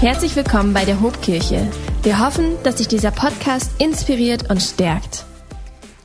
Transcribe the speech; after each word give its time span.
Herzlich 0.00 0.36
willkommen 0.36 0.74
bei 0.74 0.84
der 0.84 1.00
Hobkirche. 1.00 1.68
Wir 2.04 2.24
hoffen, 2.24 2.54
dass 2.62 2.76
dich 2.76 2.86
dieser 2.86 3.10
Podcast 3.10 3.82
inspiriert 3.82 4.48
und 4.48 4.62
stärkt. 4.62 5.24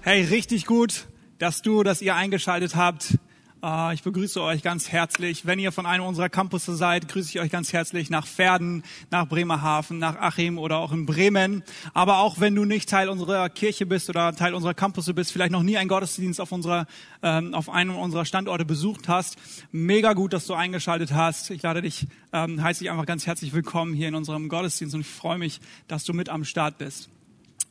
Hey, 0.02 0.24
richtig 0.24 0.66
gut, 0.66 1.06
dass 1.38 1.62
du, 1.62 1.84
dass 1.84 2.02
ihr 2.02 2.16
eingeschaltet 2.16 2.76
habt. 2.76 3.20
Äh, 3.64 3.94
ich 3.94 4.04
begrüße 4.04 4.42
euch 4.42 4.62
ganz 4.62 4.92
herzlich. 4.92 5.46
Wenn 5.46 5.58
ihr 5.58 5.72
von 5.72 5.86
einem 5.86 6.04
unserer 6.04 6.30
Campusse 6.30 6.76
seid, 6.76 7.08
grüße 7.08 7.30
ich 7.30 7.40
euch 7.40 7.50
ganz 7.50 7.72
herzlich 7.72 8.10
nach 8.10 8.28
Pferden, 8.28 8.84
nach 9.10 9.28
Bremerhaven, 9.28 9.98
nach 10.00 10.18
Achim 10.18 10.58
oder 10.58 10.78
auch 10.80 10.92
in 10.92 11.06
Bremen. 11.06 11.64
Aber 11.94 12.18
auch 12.20 12.40
wenn 12.40 12.54
du 12.54 12.66
nicht 12.66 12.90
Teil 12.90 13.08
unserer 13.08 13.50
Kirche 13.50 13.86
bist 13.86 14.10
oder 14.10 14.36
Teil 14.36 14.54
unserer 14.54 14.74
Campusse 14.74 15.14
bist, 15.14 15.32
vielleicht 15.32 15.52
noch 15.52 15.64
nie 15.64 15.78
einen 15.78 15.88
Gottesdienst 15.88 16.42
auf 16.42 16.52
unserer, 16.52 16.86
ähm, 17.22 17.54
auf 17.54 17.70
einem 17.70 17.96
unserer 17.96 18.26
Standorte 18.26 18.66
besucht 18.66 19.08
hast, 19.08 19.38
mega 19.72 20.14
gut, 20.14 20.34
dass 20.34 20.46
du 20.46 20.54
eingeschaltet 20.54 21.14
hast. 21.14 21.50
Ich 21.50 21.62
lade 21.62 21.82
dich, 21.82 22.08
ähm, 22.34 22.62
heiße 22.62 22.80
dich 22.80 22.92
einfach 22.92 23.06
ganz 23.06 23.26
herzlich 23.26 23.54
willkommen 23.54 23.94
hier 23.94 24.10
in 24.10 24.16
unserem 24.16 24.50
Gottesdienst 24.50 24.94
und 24.94 25.02
ich 25.02 25.08
freue 25.08 25.38
mich, 25.38 25.62
dass 25.88 26.04
du 26.04 26.14
mit 26.14 26.28
am 26.28 26.44
Start 26.44 26.78
bist. 26.78 27.10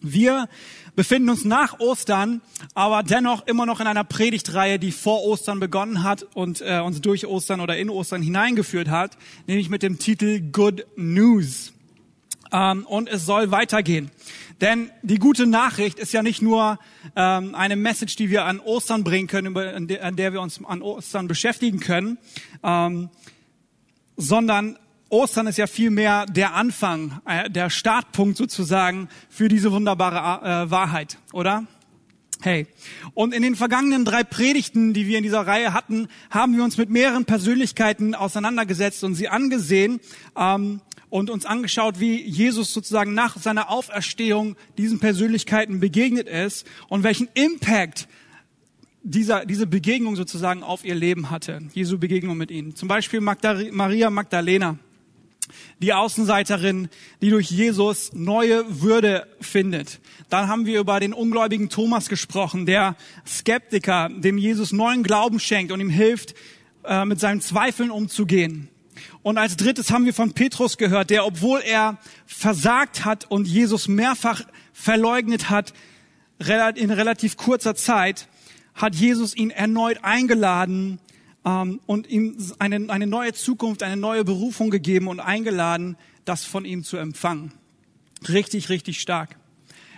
Wir 0.03 0.49
befinden 0.97 1.31
uns 1.31 1.45
nach 1.45 1.79
Ostern, 1.79 2.43
aber 2.75 3.03
dennoch 3.03 3.47
immer 3.47 3.67
noch 3.67 3.81
in 3.81 3.87
einer 3.87 4.05
Predigtreihe, 4.05 4.79
die 4.81 4.91
vor 4.91 5.25
Ostern 5.25 5.61
begonnen 5.61 6.03
hat 6.03 6.27
und 6.35 6.61
äh, 6.61 6.81
uns 6.81 7.01
durch 7.01 7.27
Ostern 7.27 7.61
oder 7.61 7.77
in 7.77 7.89
Ostern 7.89 8.21
hineingeführt 8.21 8.89
hat, 8.89 9.17
nämlich 9.47 9.71
mit 9.71 9.83
dem 9.83 9.99
Titel 9.99 10.41
Good 10.41 10.87
News. 10.97 11.73
Ähm, 12.53 12.85
und 12.87 13.09
es 13.09 13.25
soll 13.25 13.53
weitergehen. 13.53 14.11
Denn 14.61 14.91
die 15.03 15.19
gute 15.19 15.47
Nachricht 15.47 15.99
ist 15.99 16.13
ja 16.13 16.23
nicht 16.23 16.43
nur 16.43 16.79
ähm, 17.17 17.55
eine 17.55 17.77
Message, 17.77 18.17
die 18.17 18.31
wir 18.31 18.45
an 18.45 18.61
Ostern 18.61 19.05
bringen 19.05 19.29
können, 19.29 19.49
über, 19.49 19.75
an, 19.75 19.87
der, 19.87 20.33
wir 20.33 20.41
uns 20.41 20.65
an 20.65 20.83
Ostern 20.83 21.29
beschäftigen 21.29 21.81
können, 21.81 22.19
ähm, 22.63 23.09
sondern 24.17 24.79
Ostern 25.13 25.47
ist 25.47 25.59
ja 25.59 25.67
vielmehr 25.67 26.25
der 26.25 26.55
Anfang, 26.55 27.21
äh, 27.27 27.51
der 27.51 27.69
Startpunkt 27.69 28.39
sozusagen 28.39 29.11
für 29.29 29.49
diese 29.49 29.71
wunderbare 29.71 30.65
äh, 30.65 30.71
Wahrheit, 30.71 31.19
oder? 31.35 31.67
Hey. 32.41 32.67
Und 33.13 33.35
in 33.35 33.43
den 33.43 33.55
vergangenen 33.55 34.07
drei 34.07 34.25
Predigten, 34.25 34.95
die 34.95 35.07
wir 35.07 35.19
in 35.19 35.23
dieser 35.23 35.47
Reihe 35.47 35.75
hatten, 35.75 36.09
haben 36.31 36.57
wir 36.57 36.65
uns 36.65 36.79
mit 36.79 36.89
mehreren 36.89 37.27
Persönlichkeiten 37.27 38.15
auseinandergesetzt 38.15 39.05
und 39.05 39.15
sie 39.15 39.29
angesehen 39.29 40.01
ähm, 40.35 40.81
und 41.11 41.29
uns 41.29 41.45
angeschaut, 41.45 42.01
wie 42.01 42.19
Jesus 42.23 42.73
sozusagen 42.73 43.13
nach 43.13 43.37
seiner 43.37 43.69
Auferstehung 43.71 44.57
diesen 44.79 44.99
Persönlichkeiten 44.99 45.79
begegnet 45.79 46.27
ist 46.27 46.67
und 46.89 47.03
welchen 47.03 47.29
Impact 47.35 48.09
dieser, 49.03 49.45
diese 49.45 49.67
Begegnung 49.67 50.17
sozusagen 50.17 50.63
auf 50.63 50.87
ihr 50.87 50.95
Leben 50.95 51.29
hatte. 51.29 51.61
Jesu 51.75 51.99
Begegnung 51.99 52.39
mit 52.39 52.51
ihnen. 52.51 52.75
Zum 52.77 52.89
Beispiel 52.89 53.21
Magda 53.21 53.61
Maria 53.73 54.09
Magdalena 54.09 54.79
die 55.79 55.93
Außenseiterin, 55.93 56.89
die 57.21 57.31
durch 57.31 57.51
Jesus 57.51 58.13
neue 58.13 58.83
Würde 58.83 59.27
findet. 59.41 60.01
Dann 60.29 60.49
haben 60.49 60.67
wir 60.67 60.81
über 60.81 61.01
den 61.01 61.13
ungläubigen 61.13 61.69
Thomas 61.69 62.09
gesprochen, 62.09 62.67
der 62.67 62.97
Skeptiker, 63.27 64.09
dem 64.11 64.39
Jesus 64.39 64.73
neuen 64.73 65.03
Glauben 65.03 65.41
schenkt 65.41 65.73
und 65.73 65.81
ihm 65.81 65.91
hilft, 65.91 66.35
äh, 66.85 67.05
mit 67.05 67.21
seinen 67.21 67.41
Zweifeln 67.41 67.91
umzugehen. 67.91 68.69
Und 69.23 69.39
als 69.39 69.57
drittes 69.57 69.91
haben 69.91 70.05
wir 70.05 70.15
von 70.15 70.33
Petrus 70.33 70.77
gehört, 70.79 71.11
der, 71.11 71.27
obwohl 71.27 71.61
er 71.61 71.99
versagt 72.27 73.05
hat 73.05 73.31
und 73.31 73.47
Jesus 73.47 73.89
mehrfach 73.89 74.43
verleugnet 74.73 75.51
hat, 75.51 75.73
in 76.39 76.91
relativ 76.91 77.37
kurzer 77.37 77.75
Zeit, 77.77 78.27
hat 78.75 78.95
Jesus 78.95 79.37
ihn 79.37 79.51
erneut 79.51 80.03
eingeladen, 80.03 80.99
ähm, 81.45 81.81
und 81.87 82.09
ihm 82.09 82.37
eine, 82.59 82.89
eine 82.89 83.07
neue 83.07 83.33
Zukunft, 83.33 83.83
eine 83.83 83.97
neue 83.97 84.25
Berufung 84.25 84.71
gegeben 84.71 85.09
und 85.09 85.21
eingeladen, 85.21 85.97
das 86.25 86.45
von 86.45 86.65
ihm 86.65 86.85
zu 86.85 86.97
empfangen. 86.97 87.53
Richtig, 88.29 88.69
richtig 88.69 89.01
stark. 89.01 89.37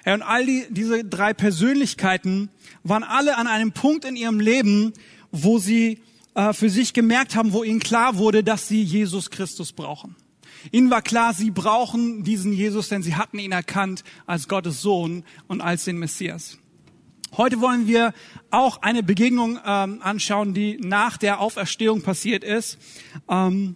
Ja, 0.07 0.15
und 0.15 0.23
all 0.23 0.45
die, 0.45 0.65
diese 0.71 1.05
drei 1.05 1.33
Persönlichkeiten 1.33 2.51
waren 2.83 3.05
alle 3.05 3.37
an 3.39 3.47
einem 3.47 3.73
Punkt 3.73 4.05
in 4.05 4.17
ihrem 4.17 4.41
Leben, 4.41 4.93
wo 5.31 5.59
sie 5.59 6.01
äh, 6.35 6.53
für 6.53 6.69
sich 6.69 6.93
gemerkt 6.93 7.37
haben, 7.37 7.53
wo 7.53 7.65
ihnen 7.65 7.81
klar 7.81 8.17
wurde, 8.17 8.45
dass 8.45 8.69
sie 8.69 8.83
Jesus 8.83 9.31
Christus 9.31 9.73
brauchen. 9.73 10.17
Ihnen 10.73 10.91
war 10.91 11.03
klar, 11.03 11.35
sie 11.35 11.51
brauchen 11.51 12.25
diesen 12.25 12.53
Jesus, 12.53 12.89
denn 12.89 13.03
sie 13.03 13.17
hatten 13.17 13.39
ihn 13.39 13.53
erkannt 13.53 14.03
als 14.27 14.49
Gottes 14.49 14.81
Sohn 14.81 15.25
und 15.47 15.61
als 15.61 15.85
den 15.85 15.99
Messias. 15.99 16.59
Heute 17.37 17.61
wollen 17.61 17.89
wir 17.89 18.13
auch 18.51 18.83
eine 18.83 19.03
Begegnung 19.03 19.59
ähm, 19.67 20.01
anschauen, 20.03 20.55
die 20.55 20.79
nach 20.79 21.17
der 21.17 21.41
Auferstehung 21.41 22.03
passiert 22.03 22.45
ist, 22.45 22.79
ähm, 23.29 23.75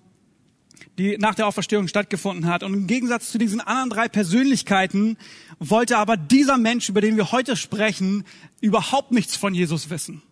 die 0.96 1.18
nach 1.18 1.34
der 1.34 1.48
Auferstehung 1.48 1.88
stattgefunden 1.88 2.46
hat. 2.46 2.62
Und 2.62 2.72
im 2.72 2.86
Gegensatz 2.86 3.32
zu 3.32 3.38
diesen 3.38 3.60
anderen 3.60 3.90
drei 3.90 4.08
Persönlichkeiten 4.08 5.16
wollte 5.58 5.98
aber 5.98 6.16
dieser 6.16 6.56
Mensch, 6.56 6.88
über 6.88 7.00
den 7.00 7.16
wir 7.16 7.32
heute 7.32 7.56
sprechen, 7.56 8.24
überhaupt 8.60 9.10
nichts 9.10 9.34
von 9.34 9.54
Jesus 9.54 9.90
wissen. 9.90 10.22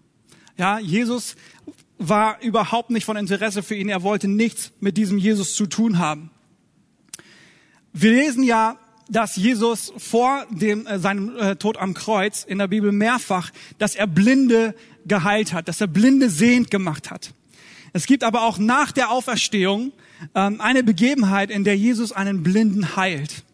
Ja, 0.56 0.78
Jesus 0.78 1.34
war 1.98 2.40
überhaupt 2.42 2.90
nicht 2.90 3.06
von 3.06 3.16
Interesse 3.16 3.64
für 3.64 3.74
ihn. 3.74 3.88
Er 3.88 4.04
wollte 4.04 4.28
nichts 4.28 4.70
mit 4.78 4.96
diesem 4.96 5.18
Jesus 5.18 5.54
zu 5.54 5.66
tun 5.66 5.98
haben. 5.98 6.30
Wir 7.92 8.12
lesen 8.12 8.44
ja 8.44 8.78
dass 9.08 9.36
Jesus 9.36 9.92
vor 9.96 10.46
dem, 10.50 10.86
äh, 10.86 10.98
seinem 10.98 11.36
äh, 11.36 11.56
Tod 11.56 11.76
am 11.78 11.94
Kreuz 11.94 12.44
in 12.44 12.58
der 12.58 12.68
Bibel 12.68 12.92
mehrfach, 12.92 13.50
dass 13.78 13.94
er 13.94 14.06
Blinde 14.06 14.74
geheilt 15.06 15.52
hat, 15.52 15.68
dass 15.68 15.80
er 15.80 15.86
Blinde 15.86 16.30
sehend 16.30 16.70
gemacht 16.70 17.10
hat. 17.10 17.32
Es 17.92 18.06
gibt 18.06 18.24
aber 18.24 18.42
auch 18.42 18.58
nach 18.58 18.92
der 18.92 19.10
Auferstehung 19.10 19.92
ähm, 20.34 20.60
eine 20.60 20.82
Begebenheit, 20.82 21.50
in 21.50 21.64
der 21.64 21.76
Jesus 21.76 22.12
einen 22.12 22.42
Blinden 22.42 22.96
heilt. 22.96 23.44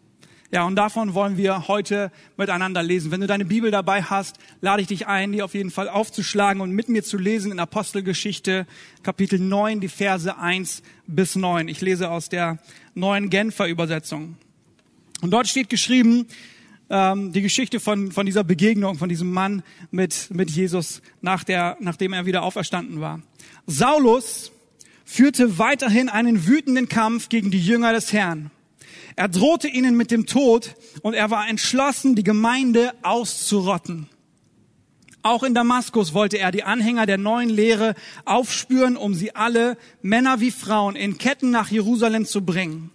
Ja, 0.51 0.65
und 0.65 0.75
davon 0.75 1.15
wollen 1.15 1.35
wir 1.35 1.67
heute 1.67 2.11
miteinander 2.37 2.83
lesen. 2.83 3.09
Wenn 3.09 3.21
du 3.21 3.25
deine 3.25 3.45
Bibel 3.45 3.71
dabei 3.71 4.03
hast, 4.03 4.37
lade 4.61 4.83
ich 4.83 4.87
dich 4.87 5.07
ein, 5.07 5.31
die 5.31 5.41
auf 5.41 5.55
jeden 5.55 5.71
Fall 5.71 5.89
aufzuschlagen 5.89 6.61
und 6.61 6.69
mit 6.69 6.89
mir 6.89 7.03
zu 7.03 7.17
lesen 7.17 7.51
in 7.51 7.59
Apostelgeschichte 7.59 8.67
Kapitel 9.01 9.39
9, 9.39 9.79
die 9.79 9.87
Verse 9.87 10.37
1 10.37 10.83
bis 11.07 11.35
9. 11.35 11.67
Ich 11.69 11.81
lese 11.81 12.11
aus 12.11 12.29
der 12.29 12.59
neuen 12.93 13.31
Genfer 13.31 13.67
Übersetzung. 13.67 14.37
Und 15.23 15.31
dort 15.31 15.47
steht 15.47 15.69
geschrieben, 15.69 16.27
ähm, 16.89 17.31
die 17.31 17.41
Geschichte 17.41 17.79
von, 17.79 18.11
von 18.11 18.25
dieser 18.25 18.43
Begegnung, 18.43 18.97
von 18.97 19.07
diesem 19.07 19.31
Mann 19.31 19.63
mit, 19.89 20.27
mit 20.31 20.51
Jesus, 20.51 21.01
nach 21.21 21.45
der, 21.45 21.77
nachdem 21.79 22.11
er 22.11 22.25
wieder 22.25 22.43
auferstanden 22.43 22.99
war. 22.99 23.21
Saulus 23.65 24.51
führte 25.05 25.57
weiterhin 25.57 26.09
einen 26.09 26.45
wütenden 26.45 26.89
Kampf 26.89 27.29
gegen 27.29 27.51
die 27.51 27.65
Jünger 27.65 27.93
des 27.93 28.11
Herrn. 28.11 28.51
Er 29.15 29.29
drohte 29.29 29.69
ihnen 29.69 29.95
mit 29.95 30.11
dem 30.11 30.25
Tod 30.25 30.75
und 31.03 31.13
er 31.13 31.31
war 31.31 31.47
entschlossen, 31.47 32.15
die 32.15 32.23
Gemeinde 32.25 32.91
auszurotten. 33.01 34.09
Auch 35.21 35.43
in 35.43 35.53
Damaskus 35.53 36.13
wollte 36.13 36.37
er 36.37 36.51
die 36.51 36.63
Anhänger 36.63 37.05
der 37.05 37.17
neuen 37.17 37.49
Lehre 37.49 37.95
aufspüren, 38.25 38.97
um 38.97 39.13
sie 39.13 39.33
alle, 39.33 39.77
Männer 40.01 40.41
wie 40.41 40.51
Frauen, 40.51 40.97
in 40.97 41.17
Ketten 41.17 41.49
nach 41.49 41.71
Jerusalem 41.71 42.25
zu 42.25 42.43
bringen. 42.43 42.91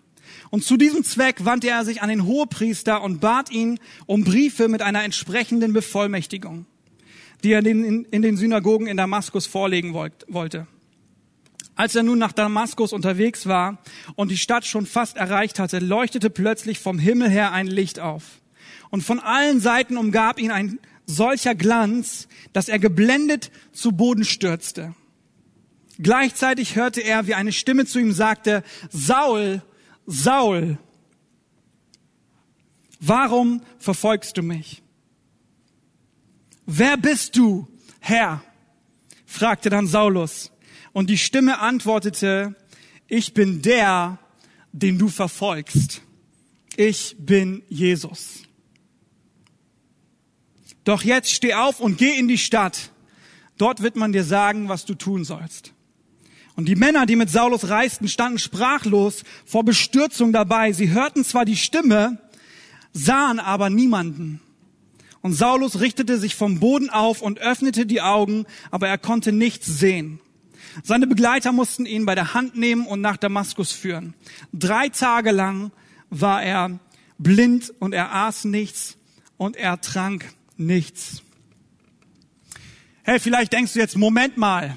Und 0.50 0.64
zu 0.64 0.76
diesem 0.76 1.04
Zweck 1.04 1.44
wandte 1.44 1.68
er 1.68 1.84
sich 1.84 2.02
an 2.02 2.08
den 2.08 2.24
Hohepriester 2.24 3.02
und 3.02 3.20
bat 3.20 3.50
ihn 3.50 3.78
um 4.06 4.24
Briefe 4.24 4.68
mit 4.68 4.82
einer 4.82 5.04
entsprechenden 5.04 5.72
Bevollmächtigung, 5.72 6.66
die 7.44 7.52
er 7.52 7.64
in, 7.64 8.06
den 8.10 8.36
Synagogen 8.36 8.86
in 8.86 8.96
Damaskus 8.96 9.46
vorlegen 9.46 9.92
wollte. 9.94 10.66
Als 11.74 11.94
er 11.94 12.02
nun 12.02 12.18
nach 12.18 12.32
Damaskus 12.32 12.92
unterwegs 12.92 13.46
war 13.46 13.78
und 14.16 14.30
die 14.30 14.36
Stadt 14.36 14.66
schon 14.66 14.84
fast 14.84 15.16
erreicht 15.16 15.60
hatte, 15.60 15.78
leuchtete 15.78 16.28
plötzlich 16.28 16.80
vom 16.80 16.98
Himmel 16.98 17.30
her 17.30 17.52
ein 17.52 17.68
Licht 17.68 18.00
auf. 18.00 18.40
Und 18.90 19.02
von 19.02 19.20
allen 19.20 19.60
Seiten 19.60 19.96
umgab 19.96 20.40
ihn 20.40 20.50
ein 20.50 20.80
solcher 21.06 21.54
Glanz, 21.54 22.26
dass 22.52 22.68
er 22.68 22.78
geblendet 22.78 23.50
zu 23.72 23.92
Boden 23.92 24.24
stürzte. 24.24 24.94
Gleichzeitig 26.00 26.76
hörte 26.76 27.00
er, 27.00 27.26
wie 27.26 27.34
eine 27.34 27.52
Stimme 27.52 27.86
zu 27.86 27.98
ihm 27.98 28.12
sagte, 28.12 28.62
Saul, 28.90 29.62
Saul, 30.10 30.78
warum 32.98 33.60
verfolgst 33.78 34.38
du 34.38 34.42
mich? 34.42 34.82
Wer 36.64 36.96
bist 36.96 37.36
du, 37.36 37.68
Herr? 38.00 38.42
fragte 39.26 39.68
dann 39.68 39.86
Saulus. 39.86 40.50
Und 40.94 41.10
die 41.10 41.18
Stimme 41.18 41.60
antwortete, 41.60 42.56
ich 43.06 43.34
bin 43.34 43.60
der, 43.60 44.18
den 44.72 44.98
du 44.98 45.08
verfolgst. 45.08 46.00
Ich 46.74 47.14
bin 47.18 47.62
Jesus. 47.68 48.44
Doch 50.84 51.02
jetzt 51.02 51.30
steh 51.30 51.52
auf 51.52 51.80
und 51.80 51.98
geh 51.98 52.18
in 52.18 52.28
die 52.28 52.38
Stadt. 52.38 52.92
Dort 53.58 53.82
wird 53.82 53.96
man 53.96 54.14
dir 54.14 54.24
sagen, 54.24 54.70
was 54.70 54.86
du 54.86 54.94
tun 54.94 55.24
sollst. 55.24 55.74
Und 56.58 56.64
die 56.64 56.74
Männer, 56.74 57.06
die 57.06 57.14
mit 57.14 57.30
Saulus 57.30 57.68
reisten, 57.68 58.08
standen 58.08 58.40
sprachlos 58.40 59.22
vor 59.46 59.62
Bestürzung 59.62 60.32
dabei. 60.32 60.72
Sie 60.72 60.90
hörten 60.90 61.22
zwar 61.24 61.44
die 61.44 61.54
Stimme, 61.54 62.18
sahen 62.92 63.38
aber 63.38 63.70
niemanden. 63.70 64.40
Und 65.20 65.34
Saulus 65.34 65.78
richtete 65.78 66.18
sich 66.18 66.34
vom 66.34 66.58
Boden 66.58 66.90
auf 66.90 67.22
und 67.22 67.38
öffnete 67.38 67.86
die 67.86 68.00
Augen, 68.00 68.44
aber 68.72 68.88
er 68.88 68.98
konnte 68.98 69.30
nichts 69.30 69.66
sehen. 69.66 70.18
Seine 70.82 71.06
Begleiter 71.06 71.52
mussten 71.52 71.86
ihn 71.86 72.04
bei 72.06 72.16
der 72.16 72.34
Hand 72.34 72.56
nehmen 72.56 72.88
und 72.88 73.00
nach 73.00 73.18
Damaskus 73.18 73.70
führen. 73.70 74.14
Drei 74.52 74.88
Tage 74.88 75.30
lang 75.30 75.70
war 76.10 76.42
er 76.42 76.80
blind 77.18 77.72
und 77.78 77.92
er 77.92 78.12
aß 78.12 78.46
nichts 78.46 78.96
und 79.36 79.54
er 79.54 79.80
trank 79.80 80.24
nichts. 80.56 81.22
Hey, 83.04 83.20
vielleicht 83.20 83.52
denkst 83.52 83.74
du 83.74 83.78
jetzt, 83.78 83.96
Moment 83.96 84.36
mal, 84.38 84.76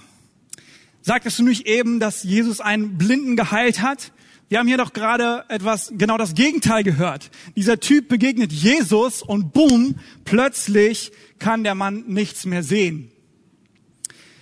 sagtest 1.02 1.40
du 1.40 1.44
nicht 1.44 1.68
eben, 1.68 2.00
dass 2.00 2.24
Jesus 2.24 2.60
einen 2.60 2.98
Blinden 2.98 3.36
geheilt 3.36 3.82
hat? 3.82 4.12
Wir 4.52 4.60
haben 4.60 4.68
hier 4.68 4.78
doch 4.78 4.92
gerade 4.92 5.46
etwas, 5.48 5.94
genau 5.96 6.18
das 6.18 6.36
Gegenteil 6.36 6.84
gehört. 6.84 7.32
Dieser 7.56 7.80
Typ 7.80 8.10
begegnet 8.10 8.52
Jesus 8.52 9.22
und 9.22 9.54
boom, 9.54 9.96
plötzlich 10.26 11.14
kann 11.40 11.64
der 11.64 11.74
Mann 11.74 12.04
nichts 12.08 12.46
mehr 12.46 12.62
sehen. 12.62 13.12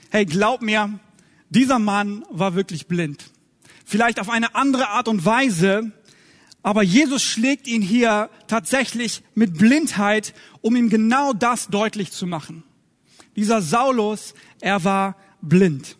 Hey, 0.10 0.26
glaub 0.26 0.64
mir, 0.64 1.00
dieser 1.50 1.78
Mann 1.78 2.26
war 2.32 2.56
wirklich 2.56 2.88
blind. 2.88 3.26
Vielleicht 3.86 4.20
auf 4.20 4.30
eine 4.30 4.56
andere 4.56 4.90
Art 4.90 5.08
und 5.08 5.26
Weise, 5.26 5.92
aber 6.64 6.82
Jesus 6.82 7.22
schlägt 7.22 7.68
ihn 7.68 7.84
hier 7.84 8.32
tatsächlich 8.48 9.22
mit 9.36 9.60
Blindheit, 9.60 10.34
um 10.62 10.76
ihm 10.76 10.90
genau 10.90 11.34
das 11.34 11.68
deutlich 11.68 12.12
zu 12.12 12.26
machen. 12.26 12.64
Dieser 13.36 13.62
Saulus, 13.62 14.34
er 14.60 14.84
war 14.84 15.16
blind. 15.42 15.99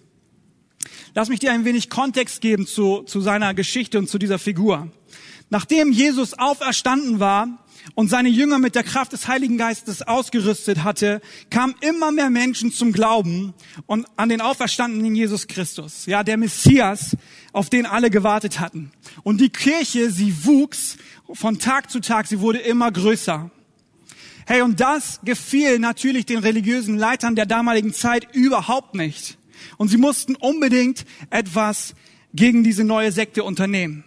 Lass 1.16 1.30
mich 1.30 1.40
dir 1.40 1.52
ein 1.52 1.66
wenig 1.66 1.90
Kontext 1.90 2.42
geben 2.42 2.68
zu, 2.68 3.04
zu 3.04 3.22
seiner 3.22 3.54
Geschichte 3.54 3.98
und 4.00 4.10
zu 4.10 4.18
dieser 4.18 4.40
Figur. 4.40 4.92
Nachdem 5.50 5.92
Jesus 5.92 6.38
auferstanden 6.38 7.20
war 7.20 7.66
und 7.96 8.10
seine 8.10 8.30
Jünger 8.30 8.60
mit 8.60 8.76
der 8.76 8.84
Kraft 8.84 9.14
des 9.14 9.28
Heiligen 9.28 9.58
Geistes 9.58 10.04
ausgerüstet 10.04 10.84
hatte, 10.84 11.22
kamen 11.50 11.74
immer 11.82 12.12
mehr 12.12 12.30
Menschen 12.30 12.72
zum 12.72 12.92
Glauben 12.92 13.56
und 13.88 14.06
an 14.16 14.30
den 14.30 14.42
auferstandenen 14.42 15.16
Jesus 15.16 15.48
Christus, 15.48 16.06
ja, 16.06 16.24
der 16.24 16.38
Messias, 16.38 17.18
auf 17.52 17.72
den 17.72 17.88
alle 17.88 18.12
gewartet 18.12 18.60
hatten. 18.60 18.92
Und 19.24 19.42
die 19.42 19.50
Kirche, 19.50 20.12
sie 20.12 20.46
wuchs 20.46 20.98
von 21.34 21.58
Tag 21.58 21.90
zu 21.90 22.00
Tag, 22.00 22.28
sie 22.28 22.42
wurde 22.42 22.60
immer 22.60 22.92
größer. 22.92 23.50
Hey, 24.46 24.62
und 24.62 24.80
das 24.80 25.20
gefiel 25.24 25.80
natürlich 25.80 26.28
den 26.28 26.40
religiösen 26.40 26.98
Leitern 26.98 27.36
der 27.36 27.48
damaligen 27.48 27.94
Zeit 27.94 28.28
überhaupt 28.34 28.94
nicht. 28.94 29.39
Und 29.78 29.90
sie 29.90 29.98
mussten 29.98 30.36
unbedingt 30.36 31.06
etwas 31.30 31.96
gegen 32.34 32.64
diese 32.64 32.84
neue 32.84 33.12
Sekte 33.12 33.44
unternehmen. 33.44 34.04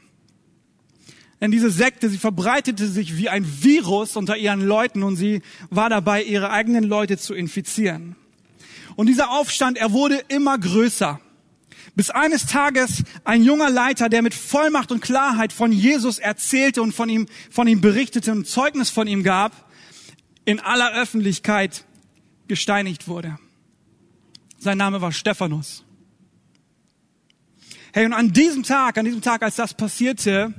Denn 1.40 1.50
diese 1.50 1.70
Sekte, 1.70 2.08
sie 2.08 2.18
verbreitete 2.18 2.86
sich 2.86 3.16
wie 3.16 3.28
ein 3.28 3.44
Virus 3.44 4.16
unter 4.16 4.36
ihren 4.36 4.60
Leuten 4.60 5.02
und 5.02 5.16
sie 5.16 5.42
war 5.70 5.90
dabei, 5.90 6.22
ihre 6.22 6.50
eigenen 6.50 6.84
Leute 6.84 7.18
zu 7.18 7.34
infizieren. 7.34 8.14
Und 8.94 9.06
dieser 9.06 9.30
Aufstand, 9.30 9.76
er 9.76 9.90
wurde 9.90 10.22
immer 10.28 10.56
größer. 10.56 11.20
Bis 11.96 12.10
eines 12.10 12.46
Tages 12.46 13.02
ein 13.24 13.42
junger 13.42 13.70
Leiter, 13.70 14.08
der 14.08 14.22
mit 14.22 14.34
Vollmacht 14.34 14.92
und 14.92 15.00
Klarheit 15.00 15.52
von 15.52 15.72
Jesus 15.72 16.18
erzählte 16.18 16.80
und 16.80 16.94
von 16.94 17.08
ihm, 17.08 17.26
von 17.50 17.66
ihm 17.66 17.80
berichtete 17.80 18.30
und 18.30 18.46
Zeugnis 18.46 18.90
von 18.90 19.08
ihm 19.08 19.24
gab, 19.24 19.68
in 20.44 20.60
aller 20.60 20.94
Öffentlichkeit 20.94 21.84
gesteinigt 22.46 23.08
wurde. 23.08 23.38
Sein 24.62 24.78
Name 24.78 25.00
war 25.00 25.10
Stephanus. 25.10 25.82
Hey, 27.92 28.06
und 28.06 28.12
an 28.12 28.32
diesem 28.32 28.62
Tag, 28.62 28.96
an 28.96 29.04
diesem 29.04 29.20
Tag, 29.20 29.42
als 29.42 29.56
das 29.56 29.74
passierte, 29.74 30.54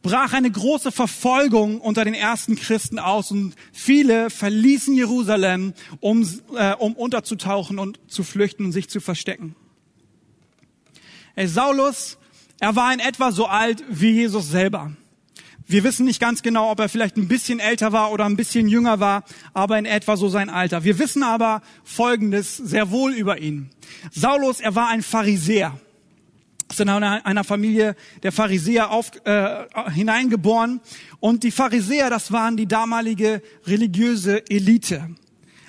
brach 0.00 0.32
eine 0.32 0.50
große 0.50 0.90
Verfolgung 0.90 1.78
unter 1.78 2.06
den 2.06 2.14
ersten 2.14 2.56
Christen 2.56 2.98
aus 2.98 3.30
und 3.30 3.54
viele 3.70 4.30
verließen 4.30 4.94
Jerusalem, 4.94 5.74
um, 6.00 6.26
äh, 6.56 6.72
um 6.76 6.94
unterzutauchen 6.94 7.78
und 7.78 8.00
zu 8.10 8.24
flüchten 8.24 8.64
und 8.64 8.72
sich 8.72 8.88
zu 8.88 8.98
verstecken. 9.00 9.54
Hey, 11.34 11.46
Saulus, 11.46 12.16
er 12.60 12.76
war 12.76 12.94
in 12.94 13.00
etwa 13.00 13.30
so 13.30 13.44
alt 13.44 13.84
wie 13.90 14.12
Jesus 14.12 14.48
selber. 14.48 14.96
Wir 15.66 15.82
wissen 15.82 16.04
nicht 16.04 16.20
ganz 16.20 16.42
genau, 16.42 16.70
ob 16.70 16.80
er 16.80 16.88
vielleicht 16.88 17.16
ein 17.16 17.26
bisschen 17.26 17.58
älter 17.58 17.92
war 17.92 18.12
oder 18.12 18.26
ein 18.26 18.36
bisschen 18.36 18.68
jünger 18.68 19.00
war, 19.00 19.24
aber 19.54 19.78
in 19.78 19.86
etwa 19.86 20.16
so 20.16 20.28
sein 20.28 20.50
Alter. 20.50 20.84
Wir 20.84 20.98
wissen 20.98 21.22
aber 21.22 21.62
Folgendes 21.84 22.56
sehr 22.56 22.90
wohl 22.90 23.12
über 23.12 23.38
ihn. 23.38 23.70
Saulus, 24.12 24.60
er 24.60 24.74
war 24.74 24.88
ein 24.88 25.02
Pharisäer. 25.02 25.78
Ist 26.70 26.80
in 26.80 26.88
einer 26.88 27.44
Familie 27.44 27.94
der 28.22 28.32
Pharisäer 28.32 28.90
auf, 28.90 29.12
äh, 29.24 29.64
hineingeboren. 29.92 30.80
Und 31.20 31.44
die 31.44 31.50
Pharisäer, 31.50 32.10
das 32.10 32.32
waren 32.32 32.56
die 32.56 32.66
damalige 32.66 33.42
religiöse 33.66 34.48
Elite. 34.50 35.08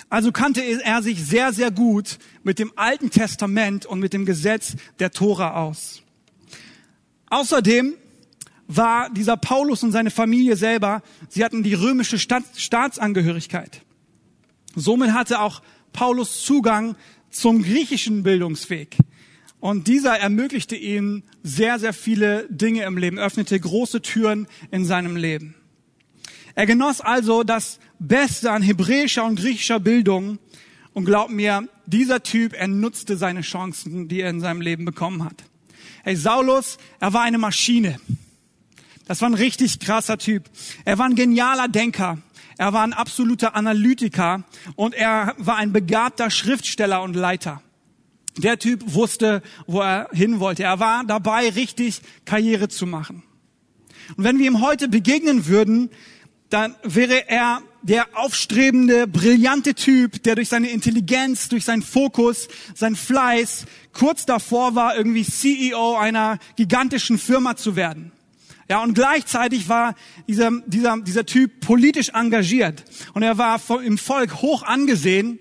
Also 0.08 0.30
kannte 0.30 0.62
er 0.62 1.02
sich 1.02 1.24
sehr, 1.24 1.52
sehr 1.52 1.70
gut 1.70 2.18
mit 2.42 2.58
dem 2.58 2.72
Alten 2.76 3.10
Testament 3.10 3.86
und 3.86 4.00
mit 4.00 4.12
dem 4.12 4.24
Gesetz 4.24 4.76
der 4.98 5.10
Tora 5.10 5.54
aus. 5.62 6.02
Außerdem 7.28 7.94
war 8.68 9.10
dieser 9.10 9.36
Paulus 9.36 9.82
und 9.82 9.92
seine 9.92 10.10
Familie 10.10 10.56
selber, 10.56 11.02
sie 11.28 11.44
hatten 11.44 11.62
die 11.62 11.74
römische 11.74 12.18
Staat, 12.18 12.44
Staatsangehörigkeit. 12.56 13.82
Somit 14.74 15.12
hatte 15.12 15.40
auch 15.40 15.62
Paulus 15.92 16.42
Zugang 16.42 16.96
zum 17.30 17.62
griechischen 17.62 18.22
Bildungsweg. 18.22 18.96
Und 19.60 19.88
dieser 19.88 20.18
ermöglichte 20.18 20.76
ihm 20.76 21.22
sehr, 21.42 21.78
sehr 21.78 21.92
viele 21.92 22.46
Dinge 22.50 22.84
im 22.84 22.98
Leben, 22.98 23.18
öffnete 23.18 23.58
große 23.58 24.02
Türen 24.02 24.46
in 24.70 24.84
seinem 24.84 25.16
Leben. 25.16 25.54
Er 26.54 26.66
genoss 26.66 27.00
also 27.00 27.42
das 27.42 27.78
Beste 27.98 28.50
an 28.50 28.62
hebräischer 28.62 29.24
und 29.24 29.38
griechischer 29.38 29.80
Bildung. 29.80 30.38
Und 30.92 31.04
glaub 31.04 31.30
mir, 31.30 31.68
dieser 31.84 32.22
Typ, 32.22 32.54
er 32.54 32.68
nutzte 32.68 33.16
seine 33.16 33.42
Chancen, 33.42 34.08
die 34.08 34.20
er 34.20 34.30
in 34.30 34.40
seinem 34.40 34.60
Leben 34.60 34.84
bekommen 34.84 35.24
hat. 35.24 35.44
Hey, 36.02 36.16
Saulus, 36.16 36.78
er 36.98 37.12
war 37.12 37.22
eine 37.22 37.38
Maschine. 37.38 37.98
Das 39.06 39.20
war 39.22 39.30
ein 39.30 39.34
richtig 39.34 39.78
krasser 39.78 40.18
Typ. 40.18 40.50
Er 40.84 40.98
war 40.98 41.06
ein 41.06 41.14
genialer 41.14 41.68
Denker. 41.68 42.18
Er 42.58 42.72
war 42.72 42.82
ein 42.82 42.92
absoluter 42.92 43.54
Analytiker 43.54 44.44
und 44.74 44.94
er 44.94 45.34
war 45.38 45.56
ein 45.56 45.72
begabter 45.72 46.30
Schriftsteller 46.30 47.02
und 47.02 47.14
Leiter. 47.14 47.62
Der 48.38 48.58
Typ 48.58 48.82
wusste, 48.94 49.42
wo 49.66 49.80
er 49.80 50.08
hin 50.12 50.40
wollte. 50.40 50.64
Er 50.64 50.80
war 50.80 51.04
dabei, 51.04 51.48
richtig 51.50 52.00
Karriere 52.24 52.68
zu 52.68 52.86
machen. 52.86 53.22
Und 54.16 54.24
wenn 54.24 54.38
wir 54.38 54.46
ihm 54.46 54.60
heute 54.60 54.88
begegnen 54.88 55.46
würden, 55.46 55.90
dann 56.50 56.74
wäre 56.82 57.28
er 57.28 57.62
der 57.82 58.06
aufstrebende, 58.14 59.06
brillante 59.06 59.74
Typ, 59.74 60.22
der 60.22 60.34
durch 60.34 60.48
seine 60.48 60.70
Intelligenz, 60.70 61.48
durch 61.48 61.64
seinen 61.64 61.82
Fokus, 61.82 62.48
sein 62.74 62.96
Fleiß 62.96 63.66
kurz 63.92 64.26
davor 64.26 64.74
war, 64.74 64.96
irgendwie 64.96 65.24
CEO 65.24 65.96
einer 65.96 66.38
gigantischen 66.56 67.18
Firma 67.18 67.56
zu 67.56 67.76
werden. 67.76 68.12
Ja, 68.68 68.82
und 68.82 68.94
gleichzeitig 68.94 69.68
war 69.68 69.94
dieser, 70.26 70.50
dieser, 70.66 70.98
dieser 71.00 71.24
Typ 71.24 71.60
politisch 71.60 72.08
engagiert 72.10 72.84
und 73.14 73.22
er 73.22 73.38
war 73.38 73.60
im 73.82 73.96
Volk 73.96 74.42
hoch 74.42 74.64
angesehen 74.64 75.38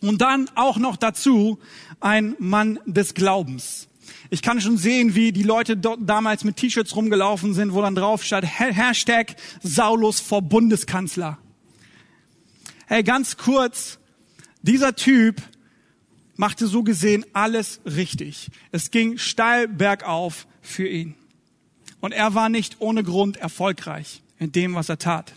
und 0.00 0.20
dann 0.20 0.50
auch 0.56 0.78
noch 0.78 0.96
dazu 0.96 1.58
ein 2.00 2.34
Mann 2.38 2.80
des 2.84 3.14
Glaubens. 3.14 3.88
Ich 4.30 4.42
kann 4.42 4.60
schon 4.60 4.76
sehen, 4.76 5.14
wie 5.14 5.32
die 5.32 5.42
Leute 5.44 5.76
dort 5.76 6.00
damals 6.02 6.42
mit 6.42 6.56
T-Shirts 6.56 6.96
rumgelaufen 6.96 7.54
sind, 7.54 7.72
wo 7.72 7.82
dann 7.82 7.94
drauf 7.94 8.24
stand, 8.24 8.46
Hashtag 8.46 9.36
Saulus 9.62 10.20
vor 10.20 10.42
Bundeskanzler. 10.42 11.38
Hey, 12.86 13.02
ganz 13.02 13.36
kurz, 13.36 13.98
dieser 14.62 14.94
Typ 14.96 15.42
machte 16.36 16.66
so 16.66 16.82
gesehen 16.82 17.24
alles 17.32 17.80
richtig. 17.84 18.48
Es 18.72 18.90
ging 18.90 19.18
steil 19.18 19.68
bergauf 19.68 20.46
für 20.60 20.86
ihn. 20.86 21.14
Und 22.00 22.12
er 22.12 22.34
war 22.34 22.48
nicht 22.48 22.76
ohne 22.80 23.02
Grund 23.02 23.36
erfolgreich 23.36 24.22
in 24.38 24.52
dem, 24.52 24.74
was 24.74 24.88
er 24.88 24.98
tat. 24.98 25.32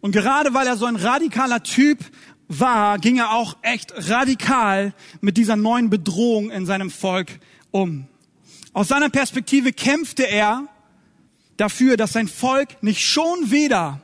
Und 0.00 0.12
gerade 0.12 0.54
weil 0.54 0.66
er 0.66 0.76
so 0.76 0.86
ein 0.86 0.96
radikaler 0.96 1.62
Typ 1.62 1.98
war, 2.48 2.98
ging 2.98 3.18
er 3.18 3.32
auch 3.32 3.56
echt 3.62 3.92
radikal 4.08 4.94
mit 5.20 5.36
dieser 5.36 5.56
neuen 5.56 5.90
Bedrohung 5.90 6.50
in 6.50 6.66
seinem 6.66 6.90
Volk 6.90 7.38
um. 7.70 8.06
Aus 8.72 8.88
seiner 8.88 9.10
Perspektive 9.10 9.72
kämpfte 9.72 10.28
er 10.28 10.66
dafür, 11.56 11.96
dass 11.96 12.12
sein 12.12 12.28
Volk 12.28 12.82
nicht 12.82 13.04
schon 13.04 13.50
wieder 13.50 14.00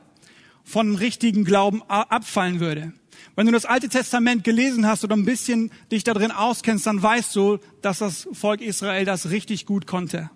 von 0.63 0.95
richtigen 0.95 1.45
Glauben 1.45 1.81
abfallen 1.87 2.59
würde. 2.59 2.93
Wenn 3.35 3.45
du 3.45 3.51
das 3.51 3.65
Alte 3.65 3.89
Testament 3.89 4.43
gelesen 4.43 4.85
hast 4.85 5.03
oder 5.03 5.15
ein 5.15 5.25
bisschen 5.25 5.71
dich 5.91 6.03
darin 6.03 6.31
auskennst, 6.31 6.85
dann 6.85 7.01
weißt 7.01 7.35
du, 7.35 7.59
dass 7.81 7.99
das 7.99 8.27
Volk 8.33 8.61
Israel 8.61 9.05
das 9.05 9.29
richtig 9.29 9.65
gut 9.65 9.87
konnte. 9.87 10.29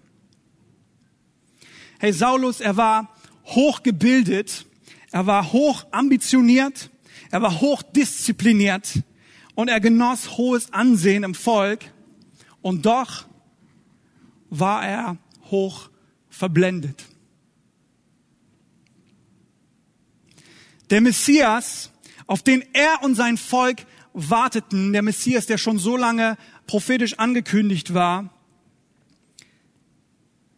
Hey, 2.02 2.14
Saulus, 2.14 2.62
er 2.62 2.78
war 2.78 3.16
hochgebildet, 3.46 4.66
er 5.12 5.28
war 5.28 5.54
hoch 5.54 5.86
ambitioniert, 5.92 6.90
er 7.30 7.44
war 7.44 7.62
hoch 7.62 7.84
diszipliniert 7.84 9.04
und 9.54 9.68
er 9.68 9.80
genoss 9.80 10.36
hohes 10.36 10.74
Ansehen 10.74 11.24
im 11.24 11.36
Volk 11.36 11.92
und 12.64 12.88
doch 12.88 13.28
war 14.50 14.84
er 14.84 15.18
hoch 15.52 15.92
verblendet. 16.28 17.06
Der 20.90 21.02
Messias, 21.02 21.92
auf 22.26 22.42
den 22.42 22.64
er 22.74 23.04
und 23.04 23.14
sein 23.14 23.38
Volk 23.38 23.86
warteten, 24.14 24.92
der 24.92 25.04
Messias, 25.04 25.46
der 25.46 25.60
schon 25.60 25.78
so 25.78 25.98
lange 25.98 26.36
prophetisch 26.66 27.20
angekündigt 27.20 27.94
war. 27.94 28.41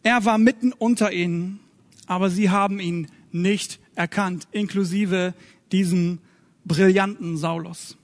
Er 0.04 0.24
war 0.24 0.38
mitten 0.38 0.72
unter 0.72 1.12
ihnen, 1.12 1.60
aber 2.06 2.30
sie 2.30 2.50
haben 2.50 2.78
ihn 2.78 3.08
nicht 3.32 3.80
erkannt, 3.96 4.46
inklusive 4.52 5.34
diesem 5.72 6.18
brillanten 6.64 7.36
Saulus. 7.36 7.96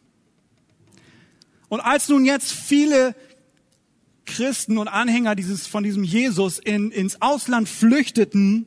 Und 1.69 1.80
als 1.80 2.09
nun 2.09 2.25
jetzt 2.25 2.52
viele 2.52 3.14
Christen 4.25 4.78
und 4.78 4.88
Anhänger 4.88 5.35
dieses, 5.35 5.66
von 5.66 5.85
diesem 5.85 6.02
Jesus 6.02 6.59
in, 6.59 6.90
ins 6.90 7.21
Ausland 7.21 7.69
flüchteten, 7.69 8.66